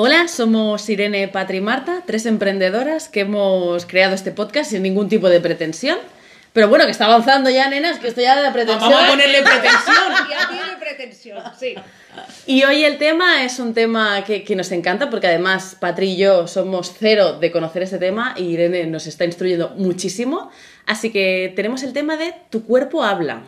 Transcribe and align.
Hola, 0.00 0.28
somos 0.28 0.88
Irene, 0.88 1.26
Patri 1.26 1.56
y 1.56 1.60
Marta, 1.60 2.04
tres 2.06 2.24
emprendedoras 2.24 3.08
que 3.08 3.22
hemos 3.22 3.84
creado 3.84 4.14
este 4.14 4.30
podcast 4.30 4.70
sin 4.70 4.84
ningún 4.84 5.08
tipo 5.08 5.28
de 5.28 5.40
pretensión. 5.40 5.98
Pero 6.52 6.68
bueno, 6.68 6.84
que 6.84 6.92
está 6.92 7.06
avanzando 7.06 7.50
ya, 7.50 7.68
nenas, 7.68 7.98
que 7.98 8.06
esto 8.06 8.20
ya 8.20 8.40
de 8.40 8.48
pretensión. 8.52 8.92
Vamos 8.92 9.08
a 9.08 9.10
ponerle 9.10 9.42
pretensión. 9.42 9.96
Ya 10.30 10.48
tiene 10.48 10.76
pretensión, 10.78 11.42
sí. 11.58 11.74
Y 12.46 12.62
hoy 12.62 12.84
el 12.84 12.98
tema 12.98 13.42
es 13.42 13.58
un 13.58 13.74
tema 13.74 14.22
que, 14.22 14.44
que 14.44 14.54
nos 14.54 14.70
encanta 14.70 15.10
porque 15.10 15.26
además 15.26 15.76
Patri 15.80 16.12
y 16.12 16.16
yo 16.16 16.46
somos 16.46 16.94
cero 16.96 17.40
de 17.40 17.50
conocer 17.50 17.82
este 17.82 17.98
tema 17.98 18.34
y 18.36 18.44
Irene 18.44 18.86
nos 18.86 19.08
está 19.08 19.24
instruyendo 19.24 19.70
muchísimo. 19.70 20.52
Así 20.86 21.10
que 21.10 21.52
tenemos 21.56 21.82
el 21.82 21.92
tema 21.92 22.16
de 22.16 22.36
tu 22.50 22.64
cuerpo 22.64 23.02
habla. 23.02 23.42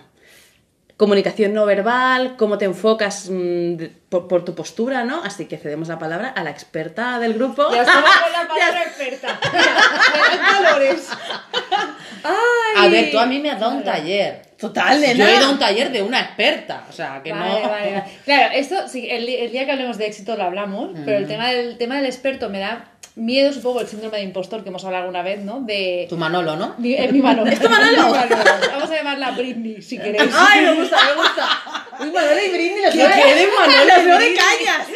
Comunicación 1.00 1.54
no 1.54 1.64
verbal, 1.64 2.36
cómo 2.36 2.58
te 2.58 2.66
enfocas 2.66 3.30
mm, 3.30 3.76
por, 4.10 4.28
por 4.28 4.44
tu 4.44 4.54
postura, 4.54 5.02
¿no? 5.02 5.24
Así 5.24 5.46
que 5.46 5.56
cedemos 5.56 5.88
la 5.88 5.98
palabra 5.98 6.28
a 6.28 6.44
la 6.44 6.50
experta 6.50 7.18
del 7.18 7.32
grupo. 7.32 7.72
Ya 7.72 7.84
estamos 7.84 8.10
con 8.10 8.32
la 8.32 8.46
palabra 8.48 8.82
experta. 8.84 9.40
Me 9.50 10.96
colores. 12.22 12.76
A 12.76 12.88
ver, 12.88 13.10
tú 13.10 13.18
a 13.18 13.26
mí 13.26 13.38
me 13.38 13.50
has 13.50 13.60
dado 13.60 13.72
un 13.76 13.84
taller. 13.84 14.42
Total, 14.58 15.00
Yo 15.00 15.06
nena. 15.06 15.30
he 15.30 15.36
ido 15.36 15.46
a 15.46 15.50
un 15.50 15.58
taller 15.58 15.90
de 15.90 16.02
una 16.02 16.20
experta. 16.20 16.84
O 16.88 16.92
sea, 16.92 17.20
que 17.24 17.32
Vale, 17.32 17.62
no. 17.62 17.68
vale, 17.68 17.92
vale. 17.92 18.04
Claro, 18.24 18.54
esto, 18.54 18.88
sí, 18.88 19.08
el, 19.10 19.28
el 19.28 19.50
día 19.52 19.64
que 19.64 19.72
hablemos 19.72 19.96
de 19.98 20.06
éxito 20.06 20.36
lo 20.36 20.44
hablamos, 20.44 20.90
pero 21.04 21.16
el 21.18 21.26
tema, 21.26 21.48
del, 21.50 21.78
tema 21.78 21.96
del 21.96 22.06
experto 22.06 22.48
me 22.50 22.58
da 22.58 22.84
miedo, 23.16 23.52
supongo, 23.52 23.80
el 23.80 23.86
síndrome 23.88 24.18
de 24.18 24.24
impostor 24.24 24.62
que 24.62 24.68
hemos 24.68 24.84
hablado 24.84 25.04
alguna 25.04 25.22
vez, 25.22 25.40
¿no? 25.40 25.60
De... 25.62 26.06
Tu 26.08 26.16
Manolo, 26.16 26.56
¿no? 26.56 26.74
Mi, 26.78 26.94
es 26.94 27.10
mi 27.12 27.20
Manolo. 27.20 27.50
¿Es 27.50 27.58
tu 27.58 27.68
Manolo? 27.68 27.96
Manolo. 28.10 28.36
Vamos 28.72 28.90
a 28.90 28.94
llamarla 28.94 29.30
Britney, 29.32 29.80
si 29.82 29.98
queréis. 29.98 30.30
Ay, 30.34 30.62
me 30.62 30.74
gusta, 30.74 30.96
me 31.06 31.14
gusta. 31.22 31.48
Uy, 32.00 32.10
Manola 32.12 32.42
y 32.44 32.50
Britney, 32.50 32.82
los 32.82 32.92
¿Qué 32.94 32.98
veo- 32.98 33.10
quiere 33.12 33.46
Manola 33.58 33.82
y 33.82 33.88
los 33.96 34.04
veo 34.06 34.18
de 34.18 34.34
cañas, 34.34 34.86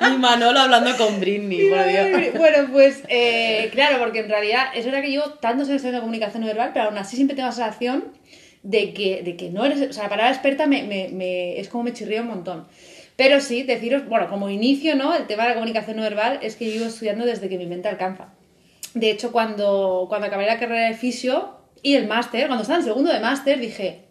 Mi 0.00 0.16
Manolo 0.18 0.60
hablando 0.60 0.96
con 0.96 1.18
Britney, 1.20 1.68
por 1.68 1.78
Dios. 1.88 2.34
Bueno, 2.36 2.68
pues 2.72 3.02
eh, 3.08 3.68
claro, 3.72 3.98
porque 3.98 4.20
en 4.20 4.28
realidad 4.28 4.66
es 4.74 4.84
verdad 4.84 5.02
que 5.02 5.10
llevo 5.10 5.30
tantos 5.34 5.68
años 5.68 5.82
de 5.82 5.98
comunicación 6.00 6.44
verbal, 6.44 6.70
pero 6.72 6.86
aún 6.86 6.98
así 6.98 7.16
siempre 7.16 7.34
tengo 7.36 7.48
la 7.48 7.52
sensación 7.54 8.04
de 8.62 8.92
que, 8.92 9.22
de 9.22 9.36
que 9.36 9.50
no 9.50 9.64
eres. 9.64 9.80
O 9.90 9.92
sea, 9.92 10.04
la 10.04 10.08
palabra 10.08 10.32
experta 10.32 10.66
me, 10.66 10.82
me- 10.84 11.08
me- 11.08 11.58
es 11.58 11.68
como 11.68 11.84
me 11.84 11.92
chirría 11.92 12.22
un 12.22 12.28
montón. 12.28 12.66
Pero 13.16 13.40
sí, 13.40 13.64
deciros, 13.64 14.06
bueno, 14.08 14.28
como 14.28 14.48
inicio, 14.48 14.94
¿no? 14.94 15.14
El 15.16 15.26
tema 15.26 15.42
de 15.44 15.48
la 15.50 15.54
comunicación 15.56 15.96
no 15.96 16.02
verbal 16.02 16.38
es 16.42 16.54
que 16.54 16.66
yo 16.66 16.72
llevo 16.72 16.86
estudiando 16.86 17.24
desde 17.24 17.48
que 17.48 17.58
mi 17.58 17.66
mente 17.66 17.88
alcanza. 17.88 18.28
De 18.94 19.10
hecho, 19.10 19.32
cuando, 19.32 20.06
cuando 20.08 20.28
acabé 20.28 20.46
la 20.46 20.58
carrera 20.58 20.88
de 20.88 20.94
fisio 20.94 21.56
y 21.82 21.94
el 21.94 22.06
máster, 22.06 22.46
cuando 22.46 22.62
estaba 22.62 22.78
en 22.78 22.84
segundo 22.84 23.12
de 23.12 23.18
máster, 23.20 23.58
dije, 23.58 24.02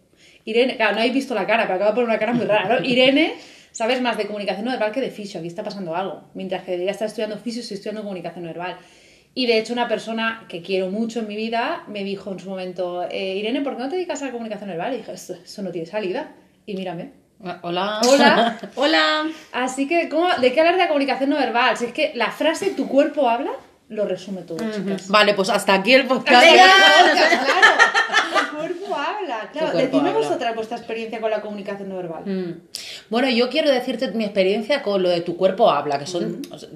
Irene, 0.44 0.76
claro, 0.76 0.92
no 0.92 0.98
habéis 0.98 1.14
visto 1.14 1.34
la 1.34 1.46
cara, 1.46 1.62
pero 1.64 1.76
acabo 1.76 1.90
de 1.90 1.94
poner 1.94 2.08
una 2.10 2.18
cara 2.18 2.32
muy 2.34 2.44
rara, 2.46 2.80
¿no? 2.80 2.84
Irene, 2.86 3.34
sabes 3.72 4.00
más 4.00 4.16
de 4.16 4.26
comunicación 4.26 4.64
no 4.64 4.70
verbal 4.70 4.92
que 4.92 5.00
de 5.00 5.10
fisio, 5.10 5.40
aquí 5.40 5.48
está 5.48 5.62
pasando 5.62 5.94
algo. 5.94 6.24
Mientras 6.34 6.64
que 6.64 6.72
debería 6.72 6.92
estar 6.92 7.06
estudiando 7.06 7.38
fisio, 7.38 7.62
estoy 7.62 7.76
estudiando 7.76 8.02
comunicación 8.02 8.44
no 8.44 8.50
verbal. 8.50 8.76
Y 9.34 9.46
de 9.46 9.58
hecho, 9.58 9.72
una 9.72 9.86
persona 9.86 10.46
que 10.48 10.62
quiero 10.62 10.90
mucho 10.90 11.20
en 11.20 11.28
mi 11.28 11.36
vida 11.36 11.84
me 11.86 12.02
dijo 12.02 12.32
en 12.32 12.40
su 12.40 12.48
momento, 12.48 13.06
eh, 13.08 13.36
Irene, 13.36 13.60
¿por 13.60 13.76
qué 13.76 13.82
no 13.82 13.88
te 13.88 13.96
dedicas 13.96 14.22
a 14.22 14.26
la 14.26 14.32
comunicación 14.32 14.68
verbal? 14.70 14.94
Y 14.94 14.98
dije, 14.98 15.12
eso, 15.12 15.34
eso 15.34 15.62
no 15.62 15.70
tiene 15.70 15.86
salida. 15.86 16.32
Y 16.66 16.74
mírame. 16.74 17.12
Hola. 17.62 18.00
Hola. 18.08 18.58
Hola. 18.74 19.26
Así 19.52 19.86
que, 19.86 20.08
¿cómo, 20.08 20.28
¿de 20.40 20.52
qué 20.52 20.60
hablar 20.60 20.74
de 20.74 20.82
la 20.82 20.88
comunicación 20.88 21.30
no 21.30 21.36
verbal? 21.36 21.76
Si 21.76 21.84
es 21.84 21.92
que 21.92 22.12
la 22.14 22.32
frase 22.32 22.70
tu 22.70 22.88
cuerpo 22.88 23.28
habla 23.28 23.52
lo 23.88 24.04
resume 24.04 24.42
todo, 24.42 24.58
chicas. 24.70 25.08
Vale, 25.08 25.34
pues 25.34 25.48
hasta 25.48 25.74
aquí 25.74 25.94
el 25.94 26.06
podcast. 26.06 26.46
Podcast, 26.46 27.44
claro. 27.44 28.50
Tu 28.50 28.56
cuerpo 28.56 28.94
habla. 28.96 29.48
Claro, 29.52 29.78
decidme 29.78 30.12
vosotras 30.12 30.54
vuestra 30.54 30.76
experiencia 30.76 31.20
con 31.20 31.30
la 31.30 31.40
comunicación 31.40 31.88
no 31.88 31.96
verbal. 31.96 32.22
Mm. 32.26 32.60
Bueno, 33.10 33.28
yo 33.30 33.48
quiero 33.48 33.70
decirte 33.70 34.10
mi 34.12 34.24
experiencia 34.24 34.82
con 34.82 35.02
lo 35.02 35.08
de 35.08 35.20
tu 35.20 35.36
cuerpo 35.36 35.70
habla, 35.70 35.98
que 35.98 36.06
son. 36.06 36.42
o 36.50 36.58
sea, 36.58 36.68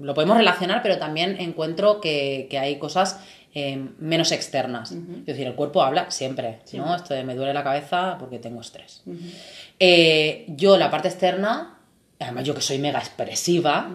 lo 0.00 0.14
podemos 0.14 0.36
relacionar, 0.36 0.82
pero 0.82 0.98
también 0.98 1.36
encuentro 1.38 2.00
que, 2.00 2.46
que 2.50 2.58
hay 2.58 2.78
cosas 2.78 3.20
eh, 3.52 3.88
menos 3.98 4.30
externas. 4.30 4.92
Es 4.92 5.26
decir, 5.26 5.46
el 5.48 5.56
cuerpo 5.56 5.82
habla 5.82 6.08
siempre, 6.12 6.60
¿no? 6.74 6.94
Esto 6.94 7.14
de 7.14 7.24
me 7.24 7.34
duele 7.34 7.52
la 7.52 7.64
cabeza 7.64 8.16
porque 8.20 8.38
tengo 8.38 8.60
estrés. 8.60 9.02
Eh, 9.80 10.44
yo, 10.48 10.76
la 10.76 10.88
parte 10.88 11.08
externa, 11.08 11.78
además 12.20 12.44
yo 12.44 12.54
que 12.54 12.60
soy 12.60 12.78
mega 12.78 13.00
expresiva, 13.00 13.90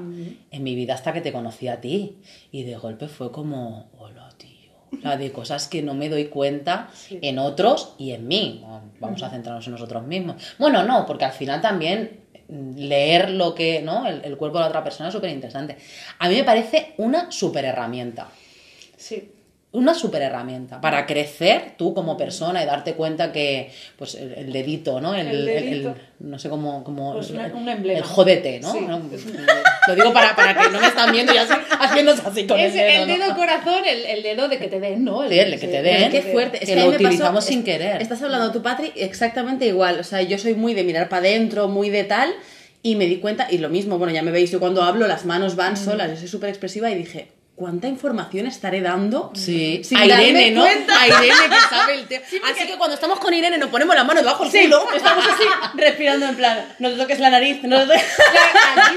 en 0.52 0.64
mi 0.64 0.76
vida 0.76 0.94
hasta 0.94 1.14
que 1.14 1.22
te 1.22 1.32
conocí 1.32 1.70
a 1.70 1.80
ti. 1.80 2.18
Y 2.52 2.64
de 2.64 2.76
golpe 2.76 3.08
fue 3.08 3.32
como, 3.32 3.90
hola, 3.98 4.30
tío. 4.38 4.55
De 5.04 5.32
cosas 5.32 5.68
que 5.68 5.82
no 5.82 5.94
me 5.94 6.10
doy 6.10 6.26
cuenta 6.26 6.90
en 7.10 7.40
otros 7.40 7.94
y 7.98 8.12
en 8.12 8.28
mí. 8.28 8.64
Vamos 9.00 9.22
a 9.24 9.30
centrarnos 9.30 9.66
en 9.68 9.74
nosotros 9.74 10.04
mismos. 10.04 10.42
Bueno, 10.58 10.84
no, 10.84 11.06
porque 11.06 11.26
al 11.26 11.32
final 11.32 11.62
también 11.62 12.22
mm, 12.48 12.78
leer 12.78 13.30
lo 13.30 13.54
que, 13.54 13.82
¿no? 13.82 14.06
El, 14.08 14.24
el 14.24 14.38
cuerpo 14.38 14.58
de 14.58 14.64
la 14.64 14.70
otra 14.70 14.84
persona 14.84 15.10
es 15.10 15.14
súper 15.14 15.30
interesante. 15.30 15.78
A 16.20 16.30
mí 16.30 16.36
me 16.36 16.44
parece 16.44 16.94
una 16.98 17.32
súper 17.32 17.66
herramienta 17.66 18.28
Sí. 18.98 19.32
Una 19.76 19.94
super 19.94 20.22
herramienta 20.22 20.82
para 20.82 21.06
crecer 21.06 21.74
tú 21.78 21.94
como 21.94 22.18
persona 22.18 22.64
y 22.64 22.66
darte 22.66 22.94
cuenta 22.94 23.32
que 23.32 23.72
pues 23.98 24.16
el, 24.16 24.34
el 24.34 24.52
dedito, 24.54 25.00
¿no? 25.02 25.14
El, 25.16 25.28
El 25.28 25.36
el- 25.36 25.50
el- 25.50 25.64
dedito. 25.70 25.96
no 26.20 26.40
sé 26.40 26.50
cómo, 26.50 26.84
cómo 26.84 27.14
Pues 27.14 27.30
el, 27.30 27.36
una- 27.36 27.54
un 27.54 27.70
emblema. 27.70 27.98
el 28.00 28.04
jódete, 28.04 28.60
¿no? 28.62 28.72
Sí. 28.74 28.80
¿no? 28.82 29.02
Lo 29.88 29.96
digo 29.96 30.14
para, 30.14 30.36
para 30.36 30.54
que 30.58 30.70
no 30.70 30.80
me 30.80 30.88
están 30.88 31.12
viendo 31.12 31.34
y 31.34 31.38
así, 31.38 31.54
haciéndose 31.80 32.22
así 32.26 32.48
con 32.48 32.60
Es 32.60 32.74
el 32.74 32.80
dedo. 32.80 33.04
el 33.04 33.20
¿no? 33.20 33.26
dedo 33.26 33.36
corazón, 33.36 33.84
el, 33.86 34.06
el 34.06 34.24
dedo 34.24 34.48
de 34.48 34.58
que 34.58 34.68
te 34.68 34.80
den, 34.80 35.04
¿no? 35.04 35.28
Sí, 35.30 35.38
el 35.40 35.52
de 35.52 35.60
que 35.60 35.68
te 35.68 35.82
den. 35.82 36.12
Qué 36.12 36.22
fuerte. 36.22 36.58
Es 36.64 36.70
Que 36.70 36.76
que, 36.76 36.80
lo 36.82 36.86
pasó- 36.88 36.96
utilizamos 37.04 37.44
es- 37.44 37.50
sin 37.50 37.64
querer. 37.64 38.02
Estás 38.02 38.22
hablando 38.22 38.52
tú, 38.52 38.62
Patri, 38.62 38.92
exactamente 38.96 39.66
igual. 39.68 40.00
O 40.00 40.04
sea, 40.04 40.22
yo 40.22 40.38
soy 40.38 40.56
muy 40.56 40.74
de 40.74 40.84
mirar 40.84 41.10
para 41.10 41.20
adentro, 41.28 41.68
muy 41.68 41.90
de 41.90 42.04
tal, 42.04 42.34
y 42.82 42.96
me 42.96 43.06
di 43.08 43.18
cuenta, 43.18 43.48
y 43.52 43.58
lo 43.58 43.70
mismo, 43.70 43.98
bueno, 43.98 44.14
ya 44.14 44.22
me 44.24 44.32
veis, 44.32 44.52
yo 44.52 44.60
cuando 44.60 44.84
hablo 44.84 45.08
las 45.08 45.26
manos 45.26 45.56
van 45.56 45.76
solas, 45.76 46.10
yo 46.12 46.18
soy 46.18 46.28
súper 46.28 46.50
expresiva 46.50 46.90
y 46.92 46.96
dije, 46.96 47.28
¿cuánta 47.56 47.88
información 47.88 48.48
estaré 48.48 48.82
dando? 48.82 49.32
Sí, 49.34 49.82
Sin 49.84 49.98
a 49.98 50.06
Irene, 50.06 50.52
¿no? 50.52 50.62
cuenta. 50.62 51.02
A 51.02 51.08
Irene 51.08 51.34
que 51.50 51.56
sabe 51.70 51.94
el 51.96 52.08
tema. 52.08 52.26
Así 52.52 52.68
que 52.68 52.78
cuando 52.78 52.96
estamos 52.96 53.20
con 53.20 53.34
Irene 53.34 53.58
nos 53.58 53.70
ponemos 53.70 53.96
la 53.96 54.04
mano 54.04 54.20
debajo 54.20 54.44
del 54.44 54.52
Sí, 54.52 54.64
culo. 54.66 54.86
estamos 54.94 55.26
así, 55.26 55.44
respirando 55.76 56.26
en 56.28 56.36
plan, 56.36 56.66
no 56.80 56.90
te 56.92 56.98
toques 56.98 57.20
la 57.20 57.30
nariz, 57.30 57.64
no 57.64 57.80
te 57.80 57.86
toques... 57.88 58.04
Claro, 58.76 58.82
aquí 58.88 58.96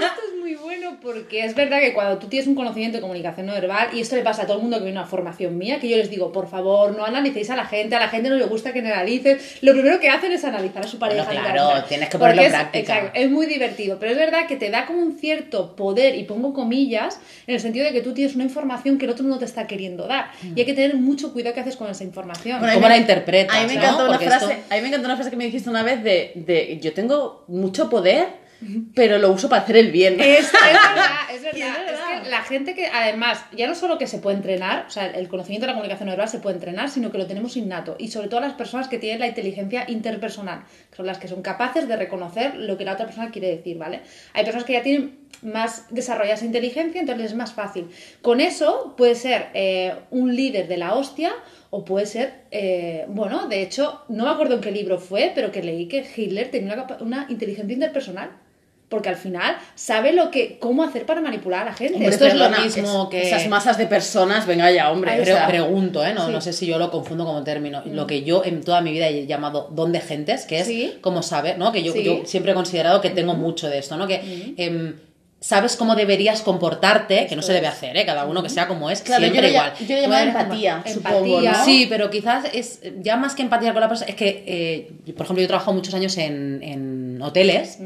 es 0.88 1.00
bueno 1.02 1.18
porque 1.18 1.44
es 1.44 1.54
verdad 1.54 1.80
que 1.80 1.92
cuando 1.92 2.18
tú 2.18 2.26
tienes 2.28 2.46
un 2.48 2.54
conocimiento 2.54 2.96
de 2.98 3.02
comunicación 3.02 3.46
no 3.46 3.52
verbal, 3.52 3.88
y 3.92 4.00
esto 4.00 4.16
le 4.16 4.22
pasa 4.22 4.42
a 4.42 4.46
todo 4.46 4.56
el 4.56 4.62
mundo 4.62 4.78
que 4.78 4.84
viene 4.84 4.98
a 4.98 5.02
una 5.02 5.10
formación 5.10 5.56
mía, 5.58 5.78
que 5.80 5.88
yo 5.88 5.96
les 5.96 6.10
digo, 6.10 6.32
por 6.32 6.48
favor, 6.48 6.96
no 6.96 7.04
analicéis 7.04 7.50
a 7.50 7.56
la 7.56 7.64
gente, 7.66 7.94
a 7.96 8.00
la 8.00 8.08
gente 8.08 8.28
no 8.28 8.36
le 8.36 8.44
gusta 8.46 8.72
que 8.72 8.80
analices, 8.80 9.58
lo 9.62 9.72
primero 9.72 10.00
que 10.00 10.08
hacen 10.08 10.32
es 10.32 10.44
analizar 10.44 10.84
a 10.84 10.88
su 10.88 10.98
pareja. 10.98 11.24
Bueno, 11.24 11.40
en 11.40 11.52
claro, 11.52 11.84
tienes 11.84 12.08
que 12.08 12.18
ponerlo 12.18 12.42
en 12.42 12.46
es- 12.48 12.52
práctica. 12.54 12.96
exacto, 12.98 13.18
es 13.20 13.30
muy 13.30 13.46
divertido, 13.46 13.98
pero 13.98 14.12
es 14.12 14.18
verdad 14.18 14.46
que 14.46 14.56
te 14.56 14.70
da 14.70 14.86
como 14.86 15.00
un 15.00 15.18
cierto 15.18 15.74
poder, 15.76 16.14
y 16.16 16.24
pongo 16.24 16.52
comillas, 16.52 17.20
en 17.46 17.54
el 17.54 17.60
sentido 17.60 17.86
de 17.86 17.92
que 17.92 18.00
tú 18.00 18.12
tienes 18.14 18.34
una 18.34 18.44
información 18.44 18.98
que 18.98 19.04
el 19.06 19.10
otro 19.12 19.24
no 19.26 19.38
te 19.38 19.44
está 19.44 19.66
queriendo 19.66 20.06
dar, 20.06 20.30
y 20.54 20.60
hay 20.60 20.66
que 20.66 20.74
tener 20.74 20.94
mucho 20.96 21.32
cuidado 21.32 21.54
qué 21.54 21.60
haces 21.60 21.76
con 21.76 21.90
esa 21.90 22.04
información. 22.04 22.58
Bueno, 22.58 22.72
a 22.72 22.76
mí 22.76 22.80
¿Cómo 22.80 22.88
me- 22.88 22.94
la 22.94 23.00
interpretas, 23.00 23.56
A 23.56 23.60
mí 23.62 23.66
me 23.68 23.74
no? 23.74 23.80
encantó 23.80 24.08
una 24.08 24.18
frase, 24.18 24.52
esto- 24.52 24.64
a 24.70 24.74
mí 24.76 24.82
me 24.82 24.88
encantó 24.88 25.06
una 25.06 25.16
frase 25.16 25.30
que 25.30 25.36
me 25.36 25.44
dijiste 25.44 25.68
una 25.70 25.82
vez 25.82 26.02
de, 26.02 26.32
de 26.34 26.78
yo 26.80 26.92
tengo 26.92 27.44
mucho 27.48 27.88
poder, 27.90 28.47
pero 28.94 29.18
lo 29.18 29.30
uso 29.30 29.48
para 29.48 29.62
hacer 29.62 29.76
el 29.76 29.90
bien. 29.92 30.20
Es, 30.20 30.46
es 30.46 30.52
verdad, 30.52 31.30
es 31.32 31.42
verdad. 31.42 31.68
Es 31.78 31.98
verdad. 31.98 32.22
Que 32.22 32.30
la 32.30 32.42
gente 32.42 32.74
que, 32.74 32.86
además, 32.86 33.44
ya 33.56 33.66
no 33.66 33.74
solo 33.74 33.98
que 33.98 34.06
se 34.06 34.18
puede 34.18 34.36
entrenar, 34.36 34.86
o 34.86 34.90
sea, 34.90 35.06
el 35.06 35.28
conocimiento 35.28 35.66
de 35.66 35.72
la 35.72 35.74
comunicación 35.74 36.08
verbal 36.08 36.28
se 36.28 36.38
puede 36.38 36.56
entrenar, 36.56 36.90
sino 36.90 37.10
que 37.10 37.18
lo 37.18 37.26
tenemos 37.26 37.56
innato. 37.56 37.96
Y 37.98 38.08
sobre 38.08 38.28
todo 38.28 38.40
las 38.40 38.54
personas 38.54 38.88
que 38.88 38.98
tienen 38.98 39.20
la 39.20 39.28
inteligencia 39.28 39.84
interpersonal, 39.88 40.64
que 40.90 40.96
son 40.96 41.06
las 41.06 41.18
que 41.18 41.28
son 41.28 41.42
capaces 41.42 41.88
de 41.88 41.96
reconocer 41.96 42.54
lo 42.56 42.76
que 42.76 42.84
la 42.84 42.94
otra 42.94 43.06
persona 43.06 43.30
quiere 43.30 43.48
decir, 43.48 43.78
¿vale? 43.78 44.00
Hay 44.34 44.44
personas 44.44 44.64
que 44.64 44.74
ya 44.74 44.82
tienen 44.82 45.18
más 45.42 45.86
desarrollada 45.90 46.34
esa 46.34 46.44
inteligencia, 46.44 47.00
entonces 47.00 47.26
es 47.26 47.34
más 47.34 47.52
fácil. 47.52 47.88
Con 48.22 48.40
eso 48.40 48.94
puede 48.96 49.14
ser 49.14 49.48
eh, 49.54 49.94
un 50.10 50.34
líder 50.34 50.68
de 50.68 50.76
la 50.76 50.94
hostia 50.94 51.32
o 51.70 51.84
puede 51.84 52.06
ser, 52.06 52.44
eh, 52.50 53.04
bueno, 53.08 53.46
de 53.46 53.62
hecho, 53.62 54.02
no 54.08 54.24
me 54.24 54.30
acuerdo 54.30 54.56
en 54.56 54.60
qué 54.60 54.70
libro 54.70 54.98
fue, 54.98 55.32
pero 55.34 55.52
que 55.52 55.62
leí 55.62 55.86
que 55.86 56.04
Hitler 56.16 56.50
tenía 56.50 56.74
una, 56.74 56.96
una 57.00 57.26
inteligencia 57.28 57.72
interpersonal. 57.72 58.30
Porque 58.88 59.10
al 59.10 59.16
final 59.16 59.56
sabe 59.74 60.12
lo 60.14 60.30
que, 60.30 60.58
cómo 60.58 60.82
hacer 60.82 61.04
para 61.04 61.20
manipular 61.20 61.60
a 61.62 61.64
la 61.66 61.74
gente. 61.74 61.94
Hombre, 61.96 62.08
Esto 62.08 62.24
es 62.26 62.34
lo 62.34 62.48
mismo 62.48 63.02
es- 63.04 63.08
que- 63.10 63.28
Esas 63.28 63.46
masas 63.48 63.76
de 63.76 63.86
personas, 63.86 64.46
venga 64.46 64.70
ya, 64.70 64.90
hombre. 64.90 65.10
Ahí 65.10 65.24
pregunto, 65.46 66.02
¿eh? 66.04 66.14
No, 66.14 66.26
Sí. 66.26 66.32
no 66.32 66.40
sé 66.40 66.54
si 66.54 66.64
yo 66.66 66.78
lo 66.78 66.90
confundo 66.90 67.26
como 67.26 67.42
término. 67.44 67.82
Lo 67.84 68.06
que 68.06 68.22
yo 68.22 68.42
en 68.44 68.62
toda 68.62 68.80
mi 68.80 68.92
vida 68.92 69.08
he 69.08 69.26
llamado 69.26 69.68
don 69.72 69.92
de 69.92 70.00
gentes, 70.00 70.46
que 70.46 70.60
es 70.60 70.66
Sí. 70.66 70.94
como 71.02 71.22
saber, 71.22 71.58
¿no? 71.58 71.70
Que 71.70 71.82
yo, 71.82 71.92
Sí. 71.92 72.02
yo 72.02 72.22
siempre 72.24 72.52
he 72.52 72.54
considerado 72.54 73.02
que 73.02 73.10
tengo 73.10 73.34
mucho 73.34 73.68
de 73.68 73.78
esto, 73.78 73.96
¿no? 73.98 74.06
Que 74.06 74.54
em, 74.56 74.94
sabes 75.40 75.76
cómo 75.76 75.94
deberías 75.94 76.40
comportarte, 76.42 77.26
que 77.28 77.36
no 77.36 77.42
se 77.42 77.52
debe 77.52 77.68
hacer, 77.68 77.96
¿eh? 77.96 78.04
Cada 78.04 78.24
uno 78.24 78.42
que 78.42 78.48
sea 78.48 78.66
como 78.66 78.90
es, 78.90 79.02
Claro, 79.02 79.20
yo 79.20 79.26
siempre 79.30 79.42
le, 79.42 79.54
igual. 79.54 79.72
yo 79.86 79.94
le 79.94 80.00
llamaba 80.02 80.22
empatía, 80.22 80.72
empatía, 80.84 80.94
supongo, 80.94 81.40
¿no? 81.42 81.64
Sí, 81.64 81.86
pero 81.88 82.10
quizás 82.10 82.46
es 82.52 82.80
ya 83.02 83.16
más 83.16 83.34
que 83.36 83.42
empatía 83.42 83.72
con 83.72 83.80
la 83.82 83.88
persona, 83.88 84.08
es 84.10 84.16
que, 84.16 84.42
eh, 84.48 85.12
por 85.12 85.24
ejemplo, 85.26 85.40
yo 85.40 85.44
he 85.44 85.48
trabajado 85.48 85.74
muchos 85.74 85.94
años 85.94 86.16
en, 86.18 86.60
en 86.64 87.22
hoteles 87.22 87.78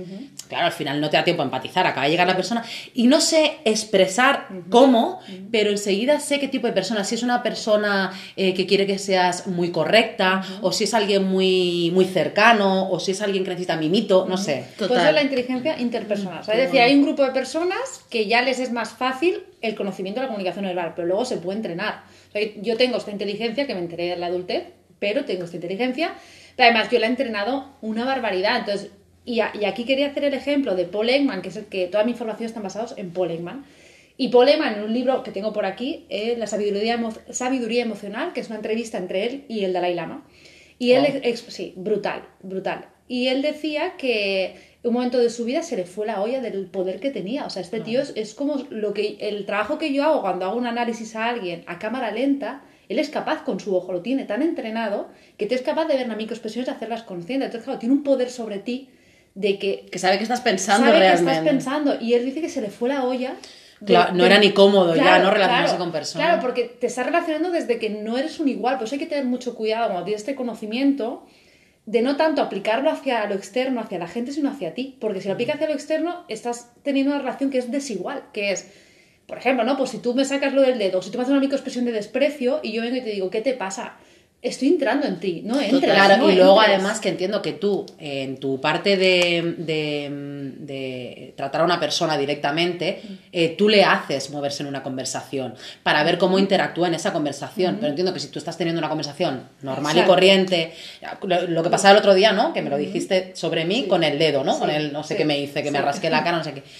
claro, 0.53 0.67
al 0.67 0.73
final 0.73 1.01
no 1.01 1.09
te 1.09 1.17
da 1.17 1.25
tiempo 1.25 1.43
a 1.43 1.47
empatizar, 1.47 1.87
acaba 1.87 2.05
de 2.05 2.11
llegar 2.11 2.27
la 2.27 2.37
persona 2.37 2.63
y 2.93 3.07
no 3.07 3.23
sé 3.23 3.59
expresar 3.65 4.49
cómo, 4.69 5.21
pero 5.51 5.71
enseguida 5.71 6.21
sé 6.21 6.39
qué 6.39 6.49
tipo 6.49 6.67
de 6.67 6.75
persona, 6.75 7.05
si 7.05 7.15
es 7.15 7.23
una 7.23 7.43
persona 7.43 8.13
eh, 8.37 8.53
que 8.53 8.67
quiere 8.67 8.87
que 8.87 8.99
seas 8.99 9.47
muy 9.47 9.71
correcta, 9.71 10.43
o 10.61 10.71
si 10.71 10.85
es 10.85 10.93
alguien 10.93 11.25
muy, 11.25 11.91
muy 11.95 12.05
cercano, 12.05 12.91
o 12.91 13.01
si 13.01 13.13
es 13.13 13.23
alguien 13.23 13.45
que 13.45 13.51
necesita 13.51 13.77
mimito, 13.77 14.27
no 14.29 14.37
sé. 14.37 14.67
Pues 14.77 14.91
es 14.91 15.15
la 15.15 15.23
inteligencia 15.23 15.79
interpersonal. 15.81 16.41
O 16.41 16.45
sea, 16.45 16.55
es 16.55 16.65
decir, 16.65 16.81
hay 16.81 16.95
un 16.95 17.03
grupo 17.03 17.25
de 17.25 17.31
personas 17.31 18.05
que 18.11 18.27
ya 18.27 18.43
les 18.43 18.59
es 18.59 18.73
más 18.73 18.91
fácil 18.91 19.45
el 19.63 19.75
conocimiento 19.75 20.21
de 20.21 20.27
la 20.27 20.29
comunicación 20.29 20.67
verbal, 20.67 20.93
pero 20.95 21.09
luego 21.09 21.25
se 21.25 21.39
puede 21.39 21.57
entrenar. 21.57 22.05
O 22.29 22.33
sea, 22.33 22.43
yo 22.61 22.77
tengo 22.77 22.99
esta 22.99 23.11
inteligencia 23.11 23.67
que 23.67 23.75
me 23.75 23.81
enteré 23.81 24.13
en 24.13 24.21
la 24.21 24.27
adultez, 24.27 24.65
pero 24.99 25.25
tengo 25.25 25.45
esta 25.45 25.57
inteligencia. 25.57 26.13
Pero 26.57 26.69
además, 26.69 26.91
yo 26.91 26.99
la 26.99 27.07
he 27.07 27.11
entrenado 27.11 27.73
una 27.81 28.05
barbaridad. 28.05 28.59
Entonces, 28.59 28.91
y, 29.25 29.41
aquí 29.41 29.85
quería 29.85 30.09
hacer 30.09 30.25
el 30.25 30.35
ejemplo 30.35 30.75
de 30.75 30.85
Paul 30.85 31.09
Ekman, 31.09 31.43
que 31.43 31.51
es 31.51 31.57
el 31.57 31.67
que 31.67 31.87
toda 31.87 32.05
mi 32.05 32.13
información 32.13 32.47
está 32.47 32.61
basada 32.61 32.89
en 32.97 33.11
Paul 33.13 33.31
Ekman. 33.31 33.65
Y 34.17 34.29
Paul 34.29 34.49
Ekman, 34.49 34.75
en 34.75 34.85
un 34.85 34.93
libro 34.93 35.23
que 35.23 35.31
tengo 35.31 35.53
por 35.53 35.65
aquí, 35.65 36.07
eh, 36.09 36.35
La 36.37 36.47
sabiduría, 36.47 36.99
sabiduría 37.31 37.83
emocional, 37.83 38.33
que 38.33 38.41
es 38.41 38.49
una 38.49 38.57
entrevista 38.57 38.99
entre 38.99 39.27
él 39.27 39.45
y 39.49 39.65
el 39.65 39.73
Dalai 39.73 39.95
Lama. 39.95 40.27
Y 40.79 40.93
él, 40.93 41.37
sí, 41.37 41.75
brutal, 41.77 42.25
brutal. 42.43 42.87
Y 43.07 43.29
él 43.29 43.43
decía 43.43 43.97
que 43.97 44.57
un 44.83 44.95
momento 44.95 45.19
de 45.19 45.31
su 45.31 45.45
vida 45.45 45.63
se 45.63 45.77
le 45.77 45.85
fue 45.85 46.07
la 46.07 46.21
olla 46.21 46.41
del 46.41 46.67
poder 46.67 46.99
que 46.99 47.11
tenía. 47.11 47.47
O 47.47 47.51
sea, 47.51 47.63
este 47.63 47.81
tío 47.81 48.01
es, 48.01 48.35
como 48.35 48.57
lo 48.71 48.93
que 48.93 49.17
el 49.21 49.47
trabajo 49.47 49.79
que 49.79 49.93
yo 49.93 50.03
hago 50.03 50.23
cuando 50.23 50.47
hago 50.47 50.57
un 50.57 50.67
análisis 50.67 51.15
a 51.15 51.29
alguien 51.29 51.63
a 51.67 51.79
cámara 51.79 52.11
lenta, 52.11 52.63
él 52.89 52.99
es 52.99 53.11
capaz 53.11 53.45
con 53.45 53.61
su 53.61 53.77
ojo, 53.77 53.93
lo 53.93 54.03
tiene 54.03 54.25
tan 54.25 54.43
entrenado 54.43 55.09
que 55.37 55.47
te 55.47 55.55
es 55.55 55.63
capaz 55.63 55.87
de 55.87 55.95
ver 55.95 56.09
microexpresiones 56.09 56.69
y 56.69 56.73
hacerlas 56.73 57.05
conscientes. 57.05 57.47
Entonces, 57.47 57.65
claro, 57.65 57.79
tiene 57.79 57.95
un 57.95 58.03
poder 58.03 58.29
sobre 58.29 58.59
ti 58.59 58.89
de 59.34 59.58
que... 59.58 59.87
Que 59.90 59.99
sabe 59.99 60.17
que 60.17 60.25
estás 60.25 60.40
pensando 60.40 60.87
sabe 60.87 60.99
realmente. 60.99 61.25
que 61.25 61.38
estás 61.38 61.49
pensando. 61.49 62.00
Y 62.00 62.14
él 62.14 62.25
dice 62.25 62.40
que 62.40 62.49
se 62.49 62.61
le 62.61 62.70
fue 62.70 62.88
la 62.88 63.05
olla. 63.05 63.34
Claro, 63.84 64.14
no 64.14 64.25
era 64.25 64.38
ni 64.38 64.52
cómodo 64.52 64.94
ya 64.94 65.19
no 65.19 65.31
relacionarse 65.31 65.76
con 65.76 65.90
personas. 65.90 66.26
Claro, 66.26 66.43
porque 66.43 66.64
te 66.64 66.87
estás 66.87 67.05
relacionando 67.05 67.50
desde 67.50 67.79
que 67.79 67.90
no 67.90 68.17
eres 68.17 68.38
un 68.38 68.49
igual. 68.49 68.79
Pues 68.79 68.93
hay 68.93 68.99
que 68.99 69.06
tener 69.06 69.25
mucho 69.25 69.55
cuidado 69.55 69.88
cuando 69.88 70.05
tienes 70.05 70.23
este 70.23 70.34
conocimiento 70.34 71.26
de 71.84 72.00
no 72.02 72.17
tanto 72.17 72.43
aplicarlo 72.43 72.90
hacia 72.90 73.26
lo 73.26 73.34
externo, 73.34 73.81
hacia 73.81 73.99
la 73.99 74.06
gente, 74.06 74.32
sino 74.32 74.50
hacia 74.50 74.75
ti. 74.75 74.96
Porque 75.00 75.20
si 75.20 75.29
lo 75.29 75.34
aplicas 75.34 75.56
hacia 75.56 75.67
lo 75.67 75.75
externo, 75.75 76.25
estás 76.29 76.70
teniendo 76.82 77.12
una 77.12 77.20
relación 77.20 77.50
que 77.50 77.58
es 77.58 77.70
desigual, 77.73 78.25
que 78.32 78.52
es, 78.52 78.70
por 79.26 79.38
ejemplo, 79.38 79.64
¿no? 79.64 79.76
Pues 79.76 79.90
si 79.90 79.99
tú 79.99 80.14
me 80.14 80.25
sacas 80.25 80.52
lo 80.52 80.62
del 80.62 80.79
dedo, 80.79 81.02
si 81.02 81.11
tú 81.11 81.19
me 81.19 81.23
haces 81.23 81.32
una 81.32 81.40
microexpresión 81.40 81.84
de 81.84 81.93
desprecio 81.93 82.61
y 82.62 82.73
yo 82.73 82.82
vengo 82.82 82.96
y 82.96 83.02
te 83.02 83.11
digo, 83.11 83.31
¿qué 83.31 83.40
te 83.40 83.55
pasa? 83.55 83.96
Estoy 84.43 84.69
entrando 84.69 85.06
en 85.06 85.21
ti, 85.21 85.43
no 85.44 85.61
entras. 85.61 85.94
Claro, 85.94 86.29
y 86.29 86.35
luego 86.35 86.61
además 86.61 86.99
que 86.99 87.09
entiendo 87.09 87.41
que 87.41 87.53
tú, 87.53 87.87
en 87.99 88.39
tu 88.39 88.61
parte 88.61 88.97
de, 88.97 89.55
de, 89.56 91.33
tratar 91.37 91.61
a 91.61 91.65
una 91.65 91.79
persona 91.79 92.19
directamente, 92.19 93.03
eh, 93.31 93.55
tú 93.56 93.69
le 93.69 93.85
haces 93.85 94.31
moverse 94.31 94.65
en 94.65 94.69
una 94.69 94.83
conversación 94.83 95.55
para 95.85 96.03
ver 96.03 96.19
cómo 96.19 96.41
interactúa 96.41 96.89
en 96.89 96.94
esa 96.94 97.12
conversación. 97.12 97.77
Pero 97.77 97.91
entiendo 97.91 98.12
que 98.12 98.19
si 98.19 98.29
tú 98.29 98.41
estás 98.41 98.59
teniendo 98.59 98.81
una 98.81 98.89
conversación 98.89 99.49
normal 99.62 99.97
y 99.97 100.03
corriente, 100.03 100.73
lo, 101.23 101.62
que 101.62 101.71
pasaba 101.71 101.93
el 101.93 101.99
otro 101.99 102.12
día, 102.12 102.33
¿no? 102.33 102.53
Que 102.53 102.62
me 102.62 102.71
lo 102.71 102.77
dijiste 102.77 103.37
sobre 103.37 103.65
mí 103.65 103.87
con 103.87 104.03
el 104.03 104.19
dedo, 104.19 104.43
¿no? 104.43 104.59
con 104.59 104.71
el 104.71 104.93
no 104.93 105.05
sé 105.05 105.17
qué 105.17 105.25
me 105.25 105.39
hice, 105.39 105.62
que 105.62 105.71
me 105.71 105.81
rasqué 105.81 106.11
la 106.11 106.25
cara, 106.25 106.39
no 106.39 106.44
sé 106.44 106.53
qué. 106.53 106.62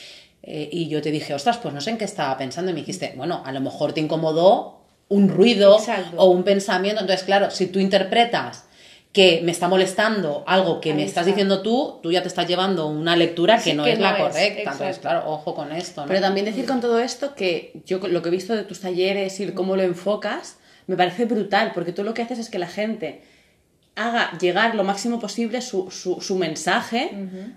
Eh, 0.44 0.69
y 0.73 0.88
yo 0.88 1.00
te 1.00 1.12
dije, 1.12 1.35
ostras, 1.35 1.59
pues 1.59 1.73
no 1.73 1.81
sé 1.81 1.91
en 1.91 1.99
qué 1.99 2.05
estaba 2.05 2.37
pensando. 2.37 2.73
Y 2.73 2.75
me 2.75 2.81
dijiste, 2.81 3.12
bueno, 3.17 3.44
a 3.47 3.53
lo 3.53 3.61
mejor 3.61 3.93
te 3.93 4.00
incomodó 4.00 4.81
un 5.08 5.28
ruido 5.28 5.78
o 6.16 6.31
un 6.31 6.43
pensamiento. 6.43 7.00
Entonces, 7.00 7.25
claro, 7.25 7.50
si 7.50 7.66
tú 7.66 7.78
interpretas 7.78 8.64
que 9.12 9.43
me 9.44 9.52
está 9.52 9.69
molestando 9.69 10.43
algo 10.46 10.81
que 10.81 10.94
me 10.94 11.04
estás 11.04 11.26
diciendo 11.26 11.60
tú, 11.60 12.00
tú 12.02 12.10
ya 12.10 12.22
te 12.22 12.28
estás 12.28 12.49
llevando 12.49 12.87
una 12.87 13.14
lectura 13.14 13.58
que 13.58 13.75
no 13.75 13.84
es 13.84 13.99
la 13.99 14.16
correcta. 14.16 14.72
Entonces, 14.72 14.99
claro, 14.99 15.31
ojo 15.31 15.54
con 15.54 15.70
esto. 15.70 16.04
Pero 16.08 16.20
también 16.20 16.46
decir 16.46 16.64
con 16.64 16.81
todo 16.81 16.99
esto 16.99 17.34
que 17.34 17.82
yo 17.84 17.99
lo 17.99 18.22
que 18.22 18.31
he 18.31 18.32
visto 18.32 18.56
de 18.56 18.64
tus 18.64 18.81
talleres 18.81 19.38
y 19.40 19.52
cómo 19.52 19.76
lo 19.76 19.82
enfocas, 19.82 20.56
me 20.87 20.96
parece 20.96 21.26
brutal, 21.26 21.72
porque 21.75 21.93
tú 21.93 22.04
lo 22.04 22.14
que 22.14 22.22
haces 22.22 22.38
es 22.38 22.49
que 22.49 22.58
la 22.58 22.69
gente 22.69 23.22
haga 23.94 24.37
llegar 24.38 24.75
lo 24.75 24.84
máximo 24.84 25.20
posible 25.20 25.60
su, 25.60 25.90
su, 25.90 26.37
mensaje 26.37 27.10